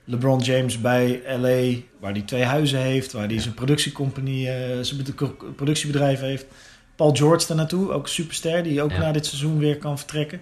[0.04, 5.02] LeBron James bij LA, waar hij twee huizen heeft, waar hij zijn productiecompagnie, eh, zijn
[5.04, 6.46] bed- productiebedrijf heeft.
[6.96, 8.98] Paul George daar naartoe, ook een superster, die ook Ja.
[8.98, 10.40] na dit seizoen weer kan vertrekken.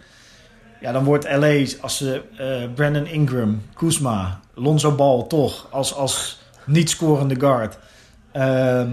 [0.81, 6.41] Ja, dan wordt LA, als ze eh, Brandon Ingram, Kuzma, Lonzo Ball toch, als, als
[6.67, 7.79] niet scorende guard.
[8.33, 8.91] ehm,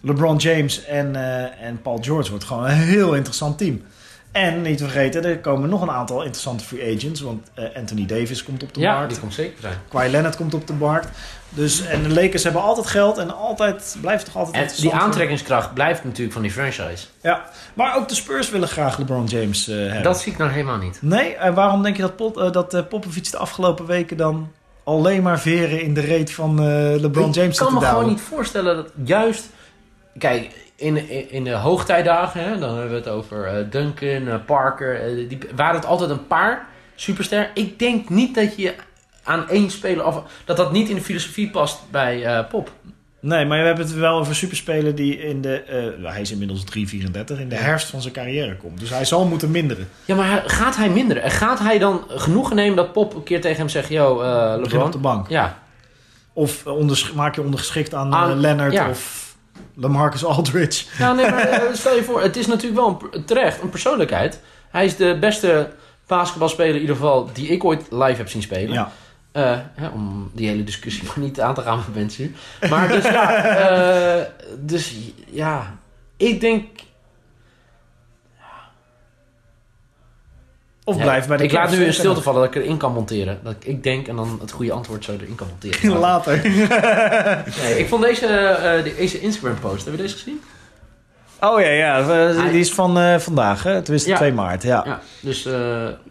[0.00, 3.82] LeBron James en, eh, en Paul George wordt gewoon een heel interessant team.
[4.36, 7.20] En niet te vergeten, er komen nog een aantal interessante free agents.
[7.20, 9.10] Want eh, Anthony Davis komt op de Ja, markt.
[9.10, 9.74] die komt zeker zijn.
[9.88, 11.08] Kawhi Leonard komt op de markt.
[11.48, 15.74] Dus, en de Lakers hebben altijd geld en altijd, blijft toch altijd En die aantrekkingskracht
[15.74, 17.06] blijft natuurlijk van die franchise.
[17.22, 20.02] Ja, maar ook de Spurs willen graag LeBron James eh, hebben.
[20.02, 20.98] Dat zie ik nou helemaal niet.
[21.02, 24.52] Nee, en waarom denk je dat, eh, dat eh, Popovic de afgelopen weken dan
[24.84, 26.64] alleen maar veren in de reet van eh,
[27.00, 29.44] LeBron James ik kan me gewoon niet voorstellen dat juist...
[30.18, 34.34] Kijk, in, in, in de hoogtijdagen, hè, dan hebben we het over eh, Duncan, eh,
[34.46, 35.00] Parker.
[35.00, 37.50] eh, die, waren het altijd een paar superster.
[37.54, 38.74] Ik denk niet dat je
[39.22, 40.06] aan één speler...
[40.06, 42.70] Of, dat dat niet in de filosofie past bij Pop.
[43.20, 45.62] Nee, maar we hebben het wel over superspeler die in de...
[45.98, 48.80] nou, hij is inmiddels 3,34, in de herfst van zijn carrière komt.
[48.80, 49.88] Dus hij zal moeten minderen.
[50.04, 51.22] Ja, maar gaat hij minderen?
[51.22, 53.88] En gaat hij dan genoegen nemen dat Pop een keer tegen hem zegt...
[53.88, 54.90] Yo, eh Begin op LeBron.
[54.90, 55.28] de bank.
[55.28, 55.58] Ja,
[56.32, 56.64] Of
[57.14, 58.88] maak je ondergeschikt aan, Aan- Leonard ja.
[58.88, 59.25] of
[59.74, 60.84] Lamarcus Aldridge.
[60.98, 64.40] Ja, nee, maar eh, stel je voor, het is natuurlijk wel een, terecht een persoonlijkheid.
[64.70, 65.70] Hij is de beste
[66.06, 68.72] basketbalspeler in ieder geval die ik ooit live heb zien spelen.
[68.72, 68.92] Ja.
[69.32, 72.36] Eh, hè, om die hele discussie maar niet aan te gaan met mensen.
[72.70, 74.24] Maar dus ja, eh,
[74.58, 74.94] dus
[75.30, 75.78] ja,
[76.16, 76.64] ik denk...
[80.88, 82.92] Of Ja, blijf bij de Ik laat nu in stilte vallen dat ik erin kan
[82.92, 83.38] monteren.
[83.42, 85.98] Dat ik, ik denk en dan het goede antwoord zo erin kan monteren.
[86.08, 86.40] Later.
[87.62, 90.40] Nee, ik vond deze, eh, deze Instagram post, hebben we deze gezien?
[91.40, 91.98] Oh ja, ja.
[92.28, 93.82] eh, Die is van eh, vandaag, hè?
[93.82, 94.16] Tenminste, Ja.
[94.16, 94.62] 2 maart.
[94.62, 94.82] Ja.
[94.86, 95.52] Ja, dus eh,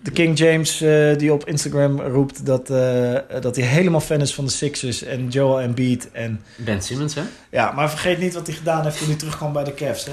[0.01, 4.33] De King James eh, die op Instagram roept dat, eh, dat hij helemaal fan is
[4.35, 6.09] van de Sixers en Joel Embiid.
[6.11, 7.21] En, Ben Simmons, hè?
[7.51, 10.05] ja, maar vergeet niet wat hij gedaan heeft toen hij terugkwam bij de Cavs.
[10.05, 10.11] Hè?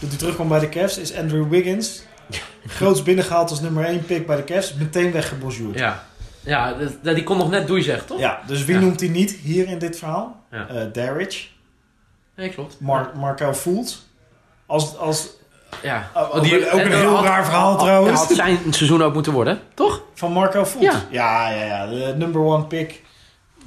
[0.00, 2.02] Toen hij terugkwam bij de Cavs is Andrew Wiggins
[2.76, 4.74] groots binnengehaald als nummer 1 pick bij de Cavs.
[4.74, 5.78] Meteen weggebonjourd.
[5.78, 6.04] Ja.
[6.40, 8.18] Ja, dat- dat- die kon nog net doei zeggen, toch?
[8.18, 8.80] Ja, dus wie Ja.
[8.80, 10.44] noemt hij niet hier in dit verhaal?
[10.50, 10.66] Ja.
[10.68, 11.46] Eh Darridge,
[12.36, 12.80] Nee, klopt.
[12.80, 13.54] Mar Markel.
[14.66, 15.28] Als, als,
[15.82, 16.10] Ja.
[16.14, 18.18] Oh, ook een- ook een heel had- raar verhaal had- trouwens.
[18.20, 20.02] Had zijn seizoen ook moeten worden, toch?
[20.14, 20.84] van Markel Fultz.
[20.86, 21.02] Ja.
[21.10, 21.86] ja, ja, ja.
[21.86, 23.02] De number one pick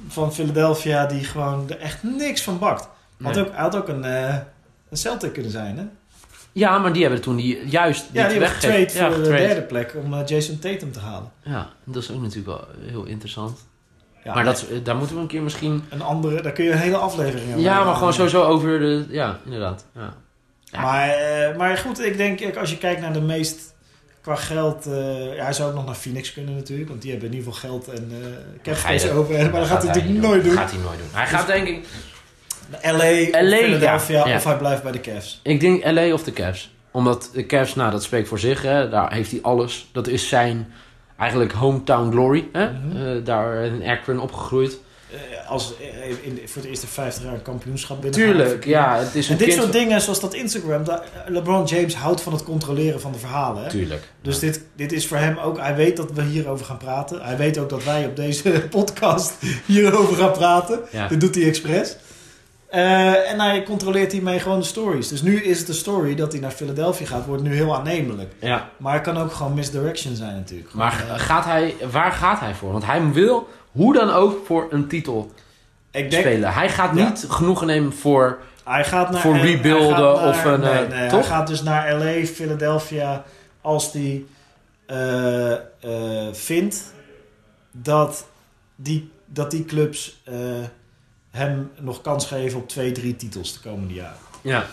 [0.08, 2.88] van Philadelphia die gewoon er echt niks van bakt.
[3.22, 3.44] Had Nee.
[3.44, 4.34] ook, hij had ook een, eh
[4.90, 5.84] een Celtic kunnen zijn, hè?
[6.54, 9.62] Ja, maar die hebben toen die, juist Ja, die hebben getraind Ja, voor de derde
[9.62, 11.30] plek om eh, Jason Tatum te halen.
[11.42, 13.58] Ja, dat is ook natuurlijk wel heel interessant.
[14.24, 15.84] Ja, maar dat, is- daar moeten we een keer misschien...
[15.90, 19.06] Een andere, daar kun je een hele aflevering over Ja, maar gewoon sowieso over de...
[19.08, 19.84] Ja, inderdaad.
[19.94, 20.14] Ja.
[20.80, 23.74] Maar, eh, maar goed, ik denk, als je kijkt naar de meest
[24.20, 24.86] qua geld...
[24.86, 27.52] eh, ja, hij zou ook nog naar Phoenix kunnen natuurlijk, want die hebben in ieder
[27.52, 28.28] geval geld en eh
[28.62, 29.34] je- space over.
[29.50, 30.52] Maar dat gaat hij natuurlijk nooit doen.
[30.52, 31.08] gaat hij nooit doen.
[31.12, 31.86] Hij gaat denk ik...
[32.82, 35.40] LA, LA, Philadelphia ja, of hij blijft bij de Cavs.
[35.42, 36.72] Ik denk LA of de Cavs.
[36.90, 38.62] Omdat de Cavs, nou dat spreekt voor zich.
[38.62, 38.88] Hè.
[38.88, 39.88] Daar heeft hij alles.
[39.92, 40.72] Dat is zijn
[41.18, 42.48] eigenlijk hometown glory.
[42.52, 42.70] Hè.
[42.70, 42.96] Mhm.
[42.96, 44.78] Eh, daar in Akron opgegroeid.
[45.14, 48.20] Eh, als eh, in, voor de eerste 50 jaar kampioenschap binnen.
[48.20, 48.98] Tuurlijk, ja.
[48.98, 52.20] Het is En een dit kind soort dingen, zoals dat Instagram, dat, LeBron James houdt
[52.20, 53.62] van het controleren van de verhalen.
[53.62, 53.68] Hè?
[53.68, 54.08] Tuurlijk.
[54.22, 57.22] Dus dit, dit is voor hem ook, hij weet dat we hierover gaan praten.
[57.22, 59.32] Hij weet ook dat wij op deze podcast
[59.66, 60.80] hierover gaan praten.
[60.90, 61.08] Ja.
[61.08, 61.96] Dit doet hij expres.
[62.74, 65.08] Eh, en hij controleert hiermee gewoon de stories.
[65.08, 68.32] Dus nu is het de story dat hij naar Philadelphia gaat, wordt nu heel aannemelijk.
[68.38, 68.68] Ja.
[68.76, 70.70] Maar het kan ook gewoon misdirection zijn natuurlijk.
[70.70, 72.72] Gewoon, Maar eh, gaat hij, waar gaat hij voor?
[72.72, 75.32] Want hij wil hoe dan ook voor een titel
[75.90, 76.52] ik denk, spelen.
[76.52, 77.08] Hij gaat Ja.
[77.08, 78.38] niet genoegen nemen voor...
[78.64, 79.20] hij gaat naar...
[79.20, 82.24] voor hij rebuilden gaat naar- of een, Nee, eh, nee, hij gaat dus naar LA,
[82.24, 83.24] Philadelphia,
[83.60, 83.92] als
[84.86, 85.52] eh,
[86.32, 86.92] vindt
[87.72, 88.26] dat
[88.76, 90.22] die, dat die clubs
[91.34, 94.18] hem nog kans geven op twee, drie titels de komende jaren.
[94.42, 94.66] Ja.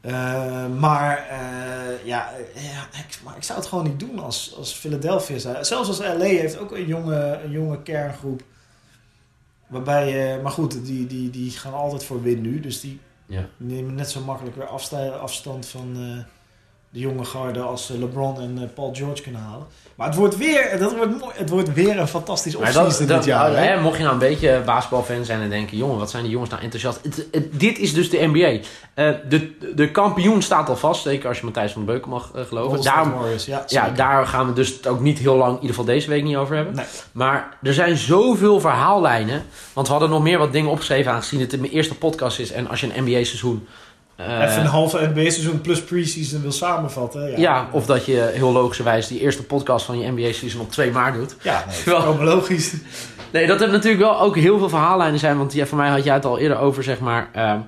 [0.00, 4.72] Eh, maar eh, ja, ja ik, maar ik zou het gewoon niet doen als, als
[4.72, 5.38] Philadelphia.
[5.38, 8.42] zou- Zelfs als LA heeft ook een jonge, een jonge kerngroep.
[9.66, 12.60] Waarbij, eh, maar goed, die, die, die gaan altijd voor win nu.
[12.60, 13.46] Dus die Ja.
[13.56, 15.96] nemen net zo makkelijk weer afsta- afstand van
[16.90, 19.66] de jonge garde als eh, LeBron en eh, Paul George kunnen halen.
[19.94, 23.24] Maar het wordt weer, dat wordt mooi, het wordt weer een fantastisch offseason dat, dit
[23.24, 23.50] jaar.
[23.50, 23.56] hè?
[23.64, 25.76] hè, mocht je nou een beetje basketbalfan zijn en denken...
[25.76, 27.00] jongen, wat zijn die jongens nou enthousiast.
[27.02, 28.68] Het- het- dit is dus de NBA.
[28.94, 31.02] Eh, de, de kampioen staat al vast.
[31.02, 32.82] Zeker als je Matthijs van Beuken mag geloven.
[32.82, 33.12] Daarom,
[33.66, 35.48] ja, daar gaan we dus ook niet heel lang...
[35.50, 36.74] in ieder geval deze week niet over hebben.
[36.74, 36.84] Nee.
[37.12, 39.44] Maar er zijn zoveel verhaallijnen.
[39.72, 41.12] Want we hadden nog meer wat dingen opgeschreven...
[41.12, 42.52] aangezien het mijn eerste podcast is.
[42.52, 43.66] En als je een NBA-seizoen...
[44.26, 47.30] eh, Even een halve NBA-seizoen plus preseason wil samenvatten.
[47.30, 50.90] Ja, ja, of dat je heel logischerwijs die eerste podcast van je NBA-season op 2
[50.90, 51.36] maart doet.
[51.42, 52.74] Ja, nee, Wel- volkomen logisch.
[53.32, 55.38] Nee, dat er natuurlijk wel ook heel veel verhaallijnen zijn.
[55.38, 57.28] Want ja, voor mij had jij het al eerder over, zeg maar...
[57.32, 57.58] ehm,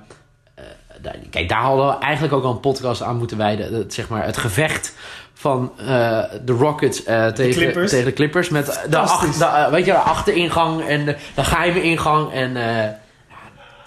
[0.55, 3.73] eh, kijk, daar hadden we eigenlijk ook al een podcast aan moeten wijden.
[3.73, 4.93] Het, zeg maar, het gevecht
[5.33, 5.85] van eh,
[6.45, 7.89] de Rockets tegen, Clippers.
[7.89, 8.49] tegen de Clippers.
[8.49, 12.33] Met de, weet je, de achteringang en de, de geheime ingang.
[12.33, 12.57] En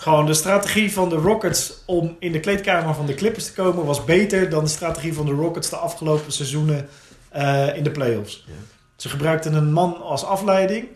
[0.05, 3.85] Gewoon de strategie van de Rockets om in de kleedkamer van de Clippers te komen
[3.85, 6.89] was beter dan de strategie van de Rockets de afgelopen seizoenen
[7.29, 8.45] eh, in de playoffs.
[8.47, 8.53] Ja.
[8.97, 10.87] Ze gebruikten een man als afleiding.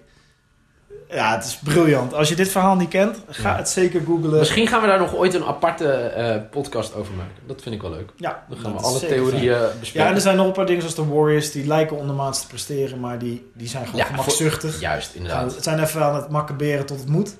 [1.10, 2.14] Ja, het is briljant.
[2.14, 3.56] Als je dit verhaal niet kent, ga Ja.
[3.56, 4.38] het zeker googlen.
[4.38, 7.32] misschien gaan we daar nog ooit een aparte eh, podcast over maken.
[7.46, 8.10] Dat vind ik wel leuk.
[8.16, 9.68] Ja, Dan gaan we alle theorieën fijn.
[9.80, 10.00] bespreken.
[10.00, 12.46] Ja, en er zijn nog een paar dingen zoals de Warriors die lijken ondermaats te
[12.46, 14.80] presteren, maar die, die zijn gewoon Ja, gemakzuchtig.
[14.80, 15.54] Juist, inderdaad.
[15.54, 17.36] Het zijn even aan het makkeberen tot het moet.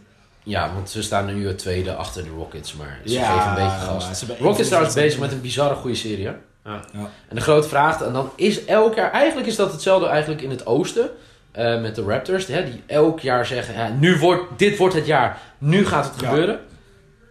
[0.49, 3.55] Ja, want ze staan nu het tweede achter de Rockets, maar ze Ja, geven een
[3.55, 4.21] beetje gas.
[4.21, 6.27] hebben Rockets trouwens bezig met een bizarre goede serie.
[6.27, 6.33] Hè?
[6.65, 6.81] Ja.
[6.93, 7.11] Ja.
[7.29, 10.51] En de grote vraag, en dan is elk jaar, eigenlijk is dat hetzelfde eigenlijk in
[10.51, 11.11] het oosten.
[11.53, 15.07] eh, met de Raptors, hè, die elk jaar zeggen, ja, nu wordt, dit wordt het
[15.07, 16.29] jaar, nu gaat het Ja.
[16.29, 16.61] gebeuren.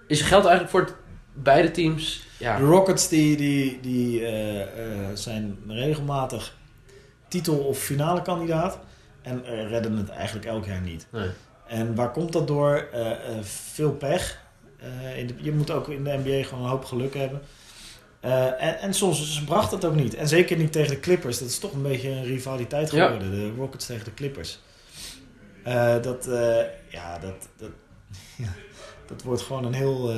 [0.07, 0.93] Is geldt eigenlijk voor het-
[1.33, 2.27] beide teams.
[2.37, 4.67] Ja, De Rockets die, die, die eh, eh,
[5.13, 6.55] zijn regelmatig
[7.27, 8.79] titel- of finale kandidaat.
[9.21, 11.07] En eh, redden het eigenlijk elk jaar niet.
[11.11, 11.29] nee.
[11.67, 12.87] En waar komt dat door?
[12.91, 14.39] Eh, eh, veel pech.
[14.79, 17.41] Eh, in de, je moet ook in de NBA gewoon een hoop geluk hebben.
[18.59, 20.15] En, en soms bracht het ook niet.
[20.15, 21.39] En zeker niet tegen de Clippers.
[21.39, 23.05] Dat is toch een beetje een rivaliteit Ja.
[23.05, 23.31] geworden.
[23.31, 24.59] De Rockets tegen de Clippers.
[26.01, 26.27] Dat,
[26.89, 27.69] ja, dat, dat,
[28.43, 28.49] ja,
[29.07, 30.11] dat wordt gewoon een heel...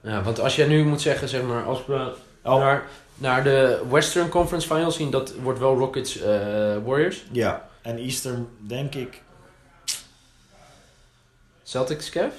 [0.00, 2.58] ja, want als jij nu moet zeggen, zeg maar, als we Oh.
[2.58, 6.18] naar, naar de Western Conference Finals zien, dat wordt wel Rockets
[6.84, 7.24] Warriors.
[7.32, 9.22] Ja, en Eastern denk ik,
[11.64, 12.34] Celtics Cavs?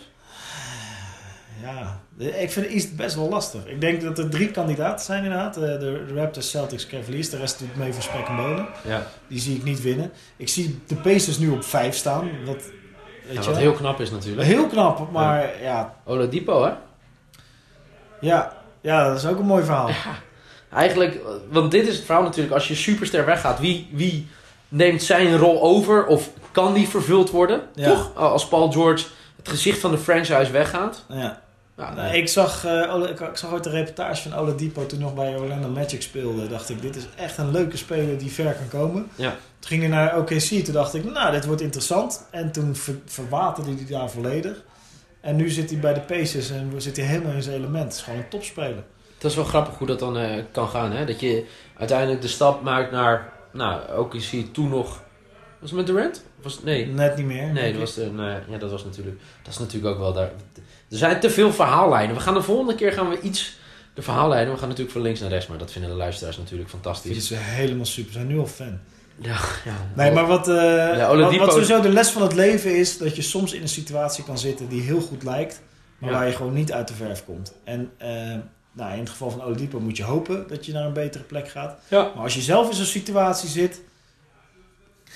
[1.63, 3.65] ja, ik vind East best wel lastig.
[3.65, 5.57] Ik denk dat er drie kandidaten zijn inderdaad.
[5.57, 7.29] Eh, De, Raptors, Celtics, Cavaliers.
[7.29, 8.67] De rest doet mee voor spek en bonen.
[8.83, 9.07] Ja.
[9.27, 10.11] Die zie ik niet winnen.
[10.37, 12.29] Ik zie de Pacers nu op vijf staan.
[12.45, 14.47] Wat, weet Ja, je wat heel knap is natuurlijk.
[14.47, 15.95] Heel knap, maar ja.
[16.05, 16.71] Oladipo, hè?
[18.21, 19.89] Ja, ja, dat is ook een mooi verhaal.
[20.73, 22.53] Eigenlijk, want dit is het verhaal natuurlijk.
[22.53, 24.27] Als je superster weggaat, wie, wie
[24.67, 26.05] neemt zijn rol over?
[26.05, 27.61] Of kan die vervuld worden?
[27.73, 27.89] Ja.
[27.89, 28.15] Toch?
[28.15, 31.05] Als Paul George het gezicht van de franchise weggaat.
[31.07, 31.41] Ja.
[31.77, 35.13] Ja, ik, zag, eh, Ole- ik, ik zag ooit een reportage van Oladipo toen nog
[35.13, 36.47] bij Orlando Magic speelde.
[36.47, 39.09] Dacht ik, dit is echt een leuke speler die ver kan komen.
[39.15, 39.29] Ja.
[39.29, 42.27] Toen ging hij naar OKC, toen dacht ik, nou, dit wordt interessant.
[42.31, 44.63] En toen ver, verwaterde hij daar volledig.
[45.21, 47.83] En nu zit hij bij de Pacers en zit hij helemaal in zijn element.
[47.83, 48.83] Het is gewoon een topspeler.
[49.15, 50.91] Het is wel grappig hoe dat dan eh, kan gaan.
[50.91, 51.05] Hè?
[51.05, 51.45] Dat je
[51.77, 55.03] uiteindelijk de stap maakt naar, nou, OKC toen nog...
[55.59, 56.23] Was het met Durant?
[56.41, 57.51] Was nee, Net niet meer.
[57.51, 59.19] nee dat, was de, nee, ja, dat was natuurlijk...
[59.43, 60.31] Dat is natuurlijk ook wel daar...
[60.89, 62.15] Er zijn te veel verhaallijnen.
[62.15, 63.57] We gaan de volgende keer gaan we iets...
[63.93, 65.47] De verhaallijnen, we gaan natuurlijk van links naar rechts.
[65.47, 67.27] Maar dat vinden de luisteraars natuurlijk fantastisch.
[67.27, 68.11] ze helemaal super.
[68.11, 68.79] Ze zijn nu al fan.
[69.15, 69.75] Ja, ja.
[69.95, 72.97] Nee, maar wat, eh, wat, wat sowieso de les van het leven is...
[72.97, 75.61] dat je soms in een situatie kan zitten die heel goed lijkt...
[75.97, 76.15] maar Ja.
[76.15, 77.53] waar je gewoon niet uit de verf komt.
[77.63, 78.07] En eh,
[78.71, 81.49] nou, in het geval van Oladipo moet je hopen dat je naar een betere plek
[81.49, 81.79] gaat.
[81.87, 82.11] Ja.
[82.15, 83.81] Maar als je zelf in zo'n situatie zit...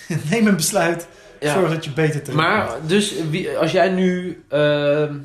[0.31, 1.07] neem een besluit.
[1.39, 1.53] Ja.
[1.53, 5.17] Zorg dat je beter terug Maar dus wie, als jij nu ehm,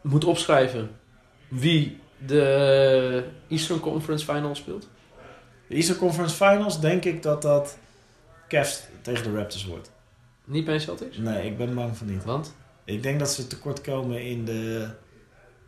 [0.00, 0.90] moet opschrijven
[1.48, 4.88] wie de Eastern Conference Finals speelt.
[5.66, 7.78] De Eastern Conference Finals denk ik dat dat
[8.48, 9.90] Cavs tegen de Raptors wordt.
[10.44, 11.16] Niet bij Celtics?
[11.16, 12.24] Nee, ik ben bang van niet.
[12.24, 12.54] Want?
[12.84, 14.88] Ik denk dat ze tekort komen in de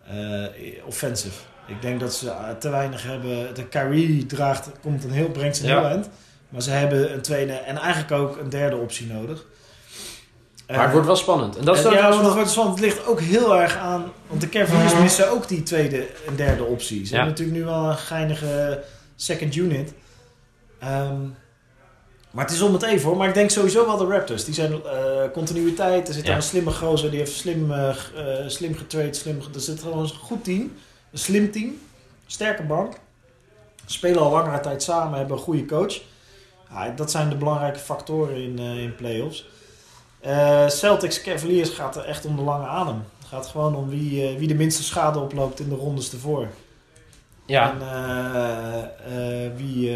[0.07, 1.41] eh, offensive.
[1.67, 3.55] Ik denk dat ze eh, te weinig hebben.
[3.55, 5.81] De Kyrie draagt, komt een heel, brengt Ja.
[5.81, 6.09] heel eind.
[6.53, 9.45] Maar ze hebben een tweede en eigenlijk ook een derde optie nodig.
[10.67, 11.57] Maar het Eh, wordt wel spannend.
[11.57, 12.77] En dat is en ja, het wordt spannend.
[12.79, 14.13] Het ligt ook heel erg aan.
[14.27, 17.05] Want de Cavaliers missen ook die tweede en derde optie.
[17.07, 17.19] Ze Ja.
[17.21, 18.83] hebben natuurlijk nu wel een geinige
[19.17, 19.93] second unit.
[20.79, 21.21] Ehm,
[22.31, 23.17] maar het is om het even hoor.
[23.17, 24.45] Maar ik denk sowieso wel de Raptors.
[24.45, 24.81] Die zijn eh,
[25.33, 26.09] continuïteit.
[26.09, 26.35] Er zit Ja.
[26.37, 27.11] een slimme gozer.
[27.11, 29.17] Die heeft slim, eh, eh, slim getraind.
[29.17, 30.73] Slim, ge- er zit gewoon een goed team.
[31.13, 31.81] Een slim team.
[32.27, 32.93] Sterke bank.
[33.87, 35.19] Spelen al langere tijd samen.
[35.19, 36.01] Hebben een goede coach.
[36.73, 39.49] Ja, dat zijn de belangrijke factoren in, eh in playoffs.
[40.21, 43.03] Eh Celtics Cavaliers gaat er echt om de lange adem.
[43.19, 46.49] Het gaat gewoon om wie, eh, wie de minste schade oploopt in de rondes ervoor.
[47.47, 49.91] Ja, En wie.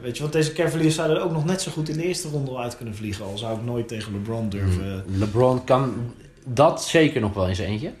[0.00, 2.28] weet je, want deze Cavaliers zouden er ook nog net zo goed in de eerste
[2.28, 3.24] ronde al uit kunnen vliegen.
[3.24, 5.04] Al zou ik nooit tegen LeBron durven.
[5.18, 6.14] LeBron kan
[6.46, 7.92] dat zeker nog wel in zijn eentje.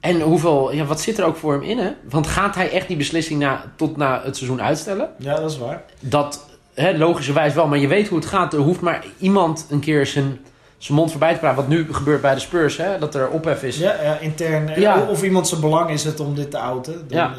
[0.00, 1.90] En hoeveel, ja, wat zit er ook voor hem in, hè?
[2.10, 5.10] Want gaat hij echt die beslissing na, tot na het seizoen uitstellen?
[5.18, 5.82] Ja, dat is waar.
[6.00, 8.52] Dat, hè, logischerwijs wel, maar je weet hoe het gaat.
[8.52, 10.38] Er hoeft maar iemand een keer zijn,
[10.78, 11.56] zijn mond voorbij te praten.
[11.56, 12.98] Wat nu gebeurt bij de Spurs, hè?
[12.98, 13.78] Dat er ophef is.
[13.78, 14.68] Ja, ja intern.
[14.68, 15.06] eh, Ja.
[15.08, 17.08] Of iemand zijn belang is het om dit te outen.
[17.08, 17.34] Dan, Ja.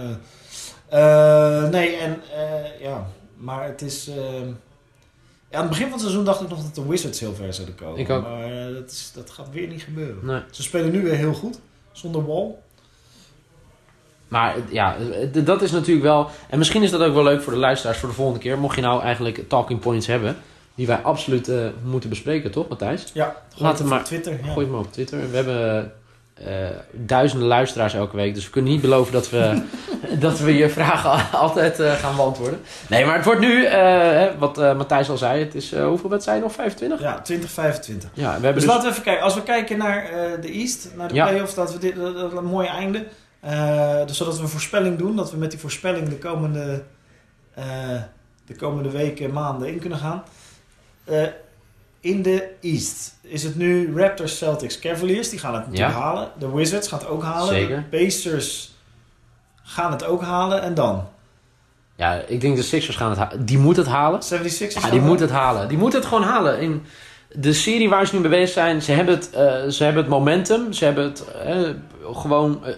[0.89, 3.05] eh, eh, nee, en eh, ja,
[3.37, 4.07] maar het is.
[4.07, 4.15] eh,
[5.49, 7.53] ja, aan het begin van het seizoen dacht ik nog dat de Wizards heel ver
[7.53, 7.99] zouden komen.
[7.99, 8.21] Ik ook.
[8.23, 10.17] Maar eh, dat, is, dat gaat weer niet gebeuren.
[10.25, 10.41] Nee.
[10.51, 11.59] Ze spelen nu weer heel goed,
[11.99, 12.47] zonder wall.
[14.27, 14.95] Maar ja,
[15.43, 16.29] dat is natuurlijk wel...
[16.49, 18.57] En misschien is dat ook wel leuk voor de luisteraars voor de volgende keer.
[18.57, 20.37] Mocht je nou eigenlijk talking points hebben...
[20.75, 23.11] die wij absoluut eh, moeten bespreken, toch Matthijs?
[23.13, 24.31] Ja, we we maar- Twitter.
[24.43, 24.51] Ja.
[24.51, 25.29] Gooi het maar op Twitter.
[25.29, 25.93] We hebben
[26.91, 28.33] duizenden luisteraars elke week.
[28.33, 29.61] Dus we kunnen niet beloven dat we,
[30.19, 32.59] dat we je vragen altijd eh, gaan beantwoorden.
[32.89, 35.85] Nee, maar het wordt nu, eh, hè, wat eh, Matthijs al zei, het is eh,
[35.87, 36.53] hoeveel wedstrijden nog?
[36.53, 36.99] 25?
[37.01, 38.09] Ja, 2025.
[38.13, 38.71] Ja, we hebben Dus dus...
[38.71, 39.23] laten we even kijken.
[39.23, 41.27] Als we kijken naar eh, de East, naar de Ja.
[41.27, 43.05] playoffs, dat we dit dat, dat een mooi einde.
[43.39, 46.83] Eh, dus zodat we een voorspelling doen, dat we met die voorspelling de komende,
[47.53, 47.65] eh,
[48.45, 50.23] de komende weken, maanden in kunnen gaan.
[52.01, 55.29] In de East is het nu Raptors, Celtics, Cavaliers.
[55.29, 55.99] Die gaan het natuurlijk Ja.
[55.99, 56.31] halen.
[56.39, 57.53] De Wizards gaan het ook halen.
[57.53, 57.85] Zeker.
[57.89, 58.71] De Pacers
[59.63, 60.61] gaan het ook halen.
[60.61, 61.07] En dan?
[61.95, 63.45] Ja, ik denk de Sixers gaan het halen.
[63.45, 64.19] Die moet het halen.
[64.23, 64.81] 76ers?
[64.83, 65.67] Ja, die moet het halen.
[65.67, 66.59] Die moet het gewoon halen.
[66.59, 66.83] In
[67.35, 70.11] de serie waar ze nu mee bezig zijn, ze hebben het, eh, ze hebben het
[70.11, 70.73] momentum.
[70.73, 71.69] Ze hebben het eh,
[72.13, 72.65] gewoon...
[72.65, 72.73] eh,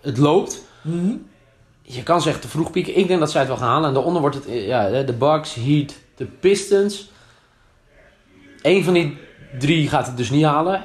[0.00, 0.62] het loopt.
[0.82, 1.12] Mhm.
[1.82, 2.96] Je kan zeggen te vroeg pieken.
[2.96, 3.88] Ik denk dat zij het wel gaan halen.
[3.88, 7.10] En daaronder wordt het ja, de Bucks, Heat, de Pistons.
[8.62, 9.18] Eén van die
[9.58, 10.84] drie gaat het dus niet halen.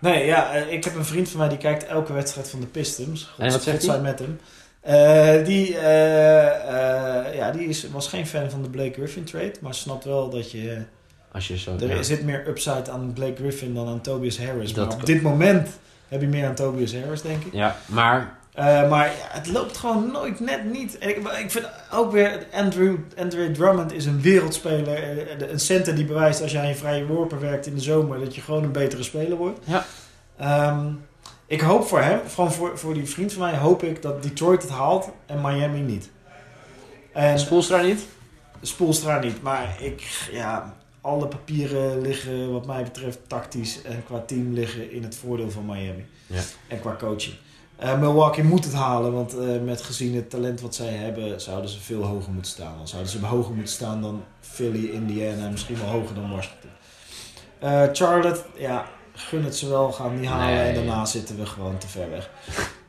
[0.00, 2.66] Nee, ja, eh, ik heb een vriend van mij die kijkt elke wedstrijd van de
[2.66, 3.24] Pistons.
[3.24, 4.00] God, En wat zegt hij?
[4.00, 4.40] met hem.
[4.80, 9.74] Eh, die eh, ja, die is, was geen fan van de Blake Griffin trade, maar
[9.74, 10.82] snapt wel dat je...
[11.32, 11.76] Als je zo...
[11.80, 12.02] Er ja.
[12.02, 14.72] zit meer upside aan Blake Griffin dan aan Tobias Harris.
[14.72, 15.68] Dat maar op dit moment
[16.08, 17.52] heb je meer aan Tobias Harris, denk ik.
[17.52, 20.98] Ja, maar Eh, maar ja, het loopt gewoon nooit net niet.
[20.98, 25.18] En ik, ik vind ook weer, Andrew, Andrew Drummond is een wereldspeler.
[25.42, 28.18] eh, Een center die bewijst als je aan je vrije worpen werkt in de zomer,
[28.20, 29.58] dat je gewoon een betere speler wordt.
[29.64, 29.84] Ja.
[30.38, 30.86] Ehm,
[31.46, 34.62] ik hoop voor hem, gewoon voor, voor die vriend van mij, hoop ik dat Detroit
[34.62, 36.10] het haalt en Miami niet.
[37.12, 38.06] En Spoelstra niet?
[38.62, 40.00] Spoelstra niet, maar ik,
[40.32, 45.50] ja, alle papieren liggen wat mij betreft tactisch en qua team liggen in het voordeel
[45.50, 46.06] van Miami.
[46.26, 46.40] Ja.
[46.68, 47.34] En qua coaching.
[47.76, 51.70] Eh, Milwaukee moet het halen, want eh, met gezien het talent wat zij hebben, zouden
[51.70, 52.76] ze veel hoger moeten staan.
[52.76, 56.70] Dan zouden ze hoger moeten staan dan Philly, Indiana en misschien wel hoger dan Washington.
[57.58, 60.68] Eh, Charlotte, ja, gun het ze wel, gaan niet halen Nee.
[60.68, 62.30] en daarna zitten we gewoon te ver weg.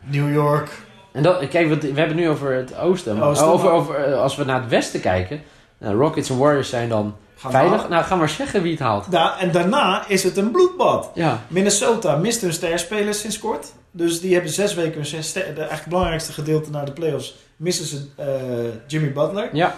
[0.03, 3.17] New York, En dat, kijk, we hebben het nu over het oosten.
[3.17, 5.41] maar Oosten, over, over, als we naar het westen kijken.
[5.77, 7.89] Nou, Rockets en Warriors zijn dan gaan veilig.
[7.89, 9.11] Nou, ga maar zeggen wie het haalt.
[9.11, 11.11] Da- en daarna is het een bloedbad.
[11.13, 13.73] Ja, Minnesota mist hun sterspelers sinds kort.
[13.91, 17.35] Dus die hebben zes weken hun ster- de eigenlijk belangrijkste gedeelte naar de playoffs.
[17.55, 19.49] Missen ze eh, Jimmy Butler.
[19.55, 19.75] ja.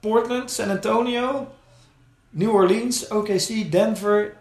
[0.00, 1.46] Portland, San Antonio,
[2.30, 4.32] New Orleans, OKC, Denver,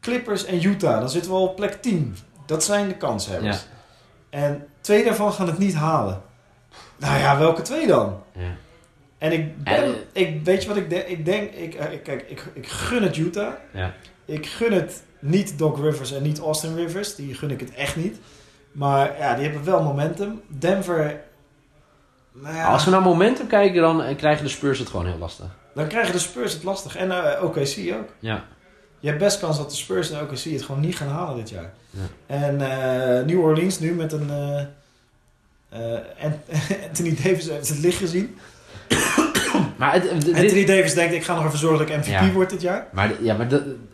[0.00, 0.98] Clippers en Utah.
[1.00, 2.16] Dan zitten we al op plek 10.
[2.46, 3.56] Dat zijn de kanshebbers.
[3.56, 4.38] Ja.
[4.38, 6.22] En twee daarvan gaan het niet halen.
[6.96, 8.20] Nou ja, welke twee dan?
[8.32, 8.42] ja.
[9.18, 11.06] En ik, ben, ik weet je wat ik denk?
[11.06, 13.52] Ik denk, ik, eh, ik- kijk, ik, ik gun het Utah.
[13.72, 13.94] Ja.
[14.24, 17.14] Ik gun het niet Doc Rivers en niet Austin Rivers.
[17.14, 18.16] Die gun ik het echt niet.
[18.72, 20.40] Maar ja, die hebben wel momentum.
[20.48, 21.20] Denver,
[22.32, 25.18] nou ja, Als we naar momentum kijken, dan eh, krijgen de Spurs het gewoon heel
[25.18, 25.46] lastig.
[25.74, 26.96] dan krijgen de Spurs het lastig.
[26.96, 28.08] En eh, OKC ook.
[28.18, 28.44] Ja.
[29.00, 31.50] Je hebt best kans dat de Spurs en OKC het gewoon niet gaan halen dit
[31.50, 31.72] jaar.
[31.90, 32.00] Ja.
[32.26, 34.30] En eh, New Orleans nu met een...
[34.30, 34.60] eh,
[35.68, 38.38] eh, Ant- Anthony Davis heeft het licht gezien.
[39.76, 42.32] Maar, het, dit- Anthony Davis denkt, ik ga nog even zorgen dat ik MVP Ja.
[42.32, 42.86] word dit jaar.
[42.92, 43.46] maar, ja, maar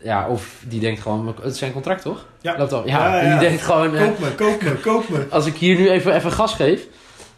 [0.03, 2.25] ja, of die denkt gewoon, het is zijn contract toch?
[2.41, 2.57] Ja.
[2.57, 3.39] Loopt al, ja, Ja, ja.
[3.39, 5.25] die denkt gewoon, eh, Koop me, koop me, koop me.
[5.29, 6.81] als ik hier nu even, even gas geef.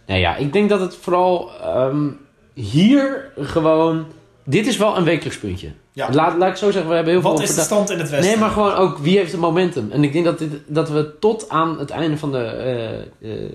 [0.06, 2.08] Nou ja, ik denk dat het vooral ehm,
[2.54, 4.06] hier gewoon.
[4.44, 5.72] Dit is wel een wekelijks puntje.
[5.92, 6.10] Ja.
[6.12, 7.44] Laat, laat ik zo zeggen, we hebben heel Wat veel.
[7.50, 8.30] is de stand in het Westen?
[8.30, 9.92] Nee, maar gewoon ook wie heeft het momentum.
[9.92, 13.06] En ik denk dat, dit, dat we tot aan het einde van de.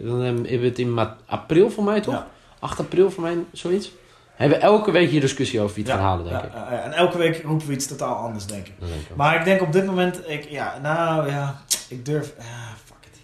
[0.03, 2.15] dan hebben we het in april voor mij toch?
[2.15, 2.27] Ja.
[2.61, 3.93] 8 april voor mij, zoiets.
[4.35, 6.53] Hebben we elke week hier discussie over wie het Ja, gaat halen, denk ik.
[6.85, 8.75] En elke week roepen we iets totaal anders, denk ik.
[8.79, 9.17] Denk.
[9.17, 13.19] Maar ik denk op dit moment, ik, ja, nou ja, ik durf, ja, fuck it.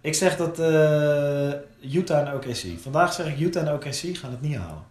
[0.00, 2.80] Ik zeg dat eh, Utah en OKC.
[2.80, 4.84] Vandaag zeg ik Utah en OKC gaan het niet halen.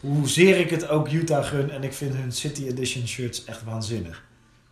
[0.00, 4.22] Hoezeer ik het ook Utah gun en ik vind hun City Edition shirts echt waanzinnig.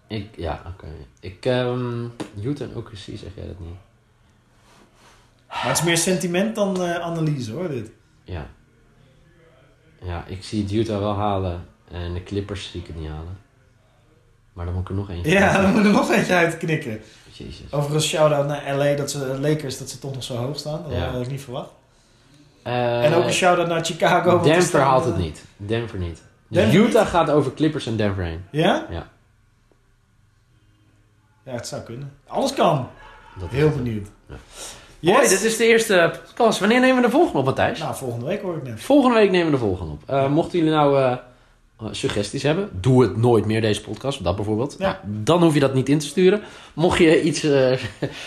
[0.07, 0.88] Ik, ja, oké.
[1.20, 2.05] Ik, ehm
[2.42, 3.76] Utah en OKC zeg jij dat niet.
[5.50, 7.90] Maar het is meer sentiment dan eh, analyse hoor, dit.
[8.24, 8.46] Ja.
[10.02, 11.66] Ja, ik zie het Utah wel halen.
[11.90, 13.38] En de Clippers zie ik het niet halen.
[14.52, 17.00] Maar dan moet ik er nog eentje Ja, dan moet er nog eentje uitknikken.
[17.32, 17.72] Jezus.
[17.72, 20.82] Overigens, shout-out naar LA, dat ze, Lakers, dat ze toch nog zo hoog staan.
[20.82, 21.10] Dat Ja.
[21.10, 21.70] had ik niet verwacht.
[22.62, 24.40] Eh, en ook een shout-out naar Chicago.
[24.42, 25.44] Denver staan, haalt eh, het niet.
[25.56, 26.22] Denver niet.
[26.48, 28.44] Denver Utah gaat over Clippers en Denver heen.
[28.50, 28.86] Ja?
[28.90, 29.08] Ja.
[31.44, 32.12] Ja, het zou kunnen.
[32.26, 32.88] Alles kan.
[33.38, 34.08] Dat Heel benieuwd.
[34.28, 34.34] Ja.
[35.00, 35.16] Yes.
[35.16, 36.58] Hoi, dit is de eerste podcast.
[36.58, 37.78] Wanneer nemen we de volgende op, Matthijs?
[37.78, 38.80] Nou, volgende week hoor ik net.
[38.80, 40.02] Volgende week nemen we de volgende op.
[40.06, 41.16] Eh, mochten jullie nou eh, eh,
[41.90, 44.24] suggesties hebben, doe het nooit meer deze podcast.
[44.24, 44.76] Dat bijvoorbeeld.
[44.78, 44.84] Ja.
[44.86, 46.42] Nou, dan hoef je dat niet in te sturen.
[46.74, 47.50] Mocht je iets eh,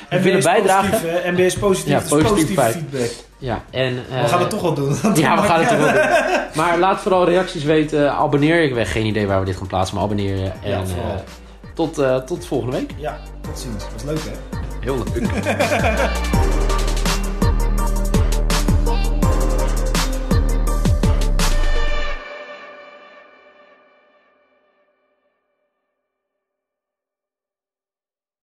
[0.09, 1.37] NBA willen bijdragen.
[1.37, 2.09] Is positief.
[2.09, 3.11] Ja, positief feedback.
[3.37, 4.95] Ja, en, we eh, gaan het toch wel doen.
[5.15, 6.01] Ja, we gaan het toch wel doen.
[6.63, 8.13] Maar laat vooral reacties weten.
[8.13, 8.69] Abonneer je.
[8.69, 10.51] Ik heb geen idee waar we dit gaan plaatsen, maar abonneer je.
[10.63, 11.19] En Ja, eh,
[11.73, 12.91] tot, eh, tot volgende week.
[12.97, 13.83] Ja, tot ziens.
[13.93, 14.31] Was leuk hè?
[14.79, 16.52] Heel leuk.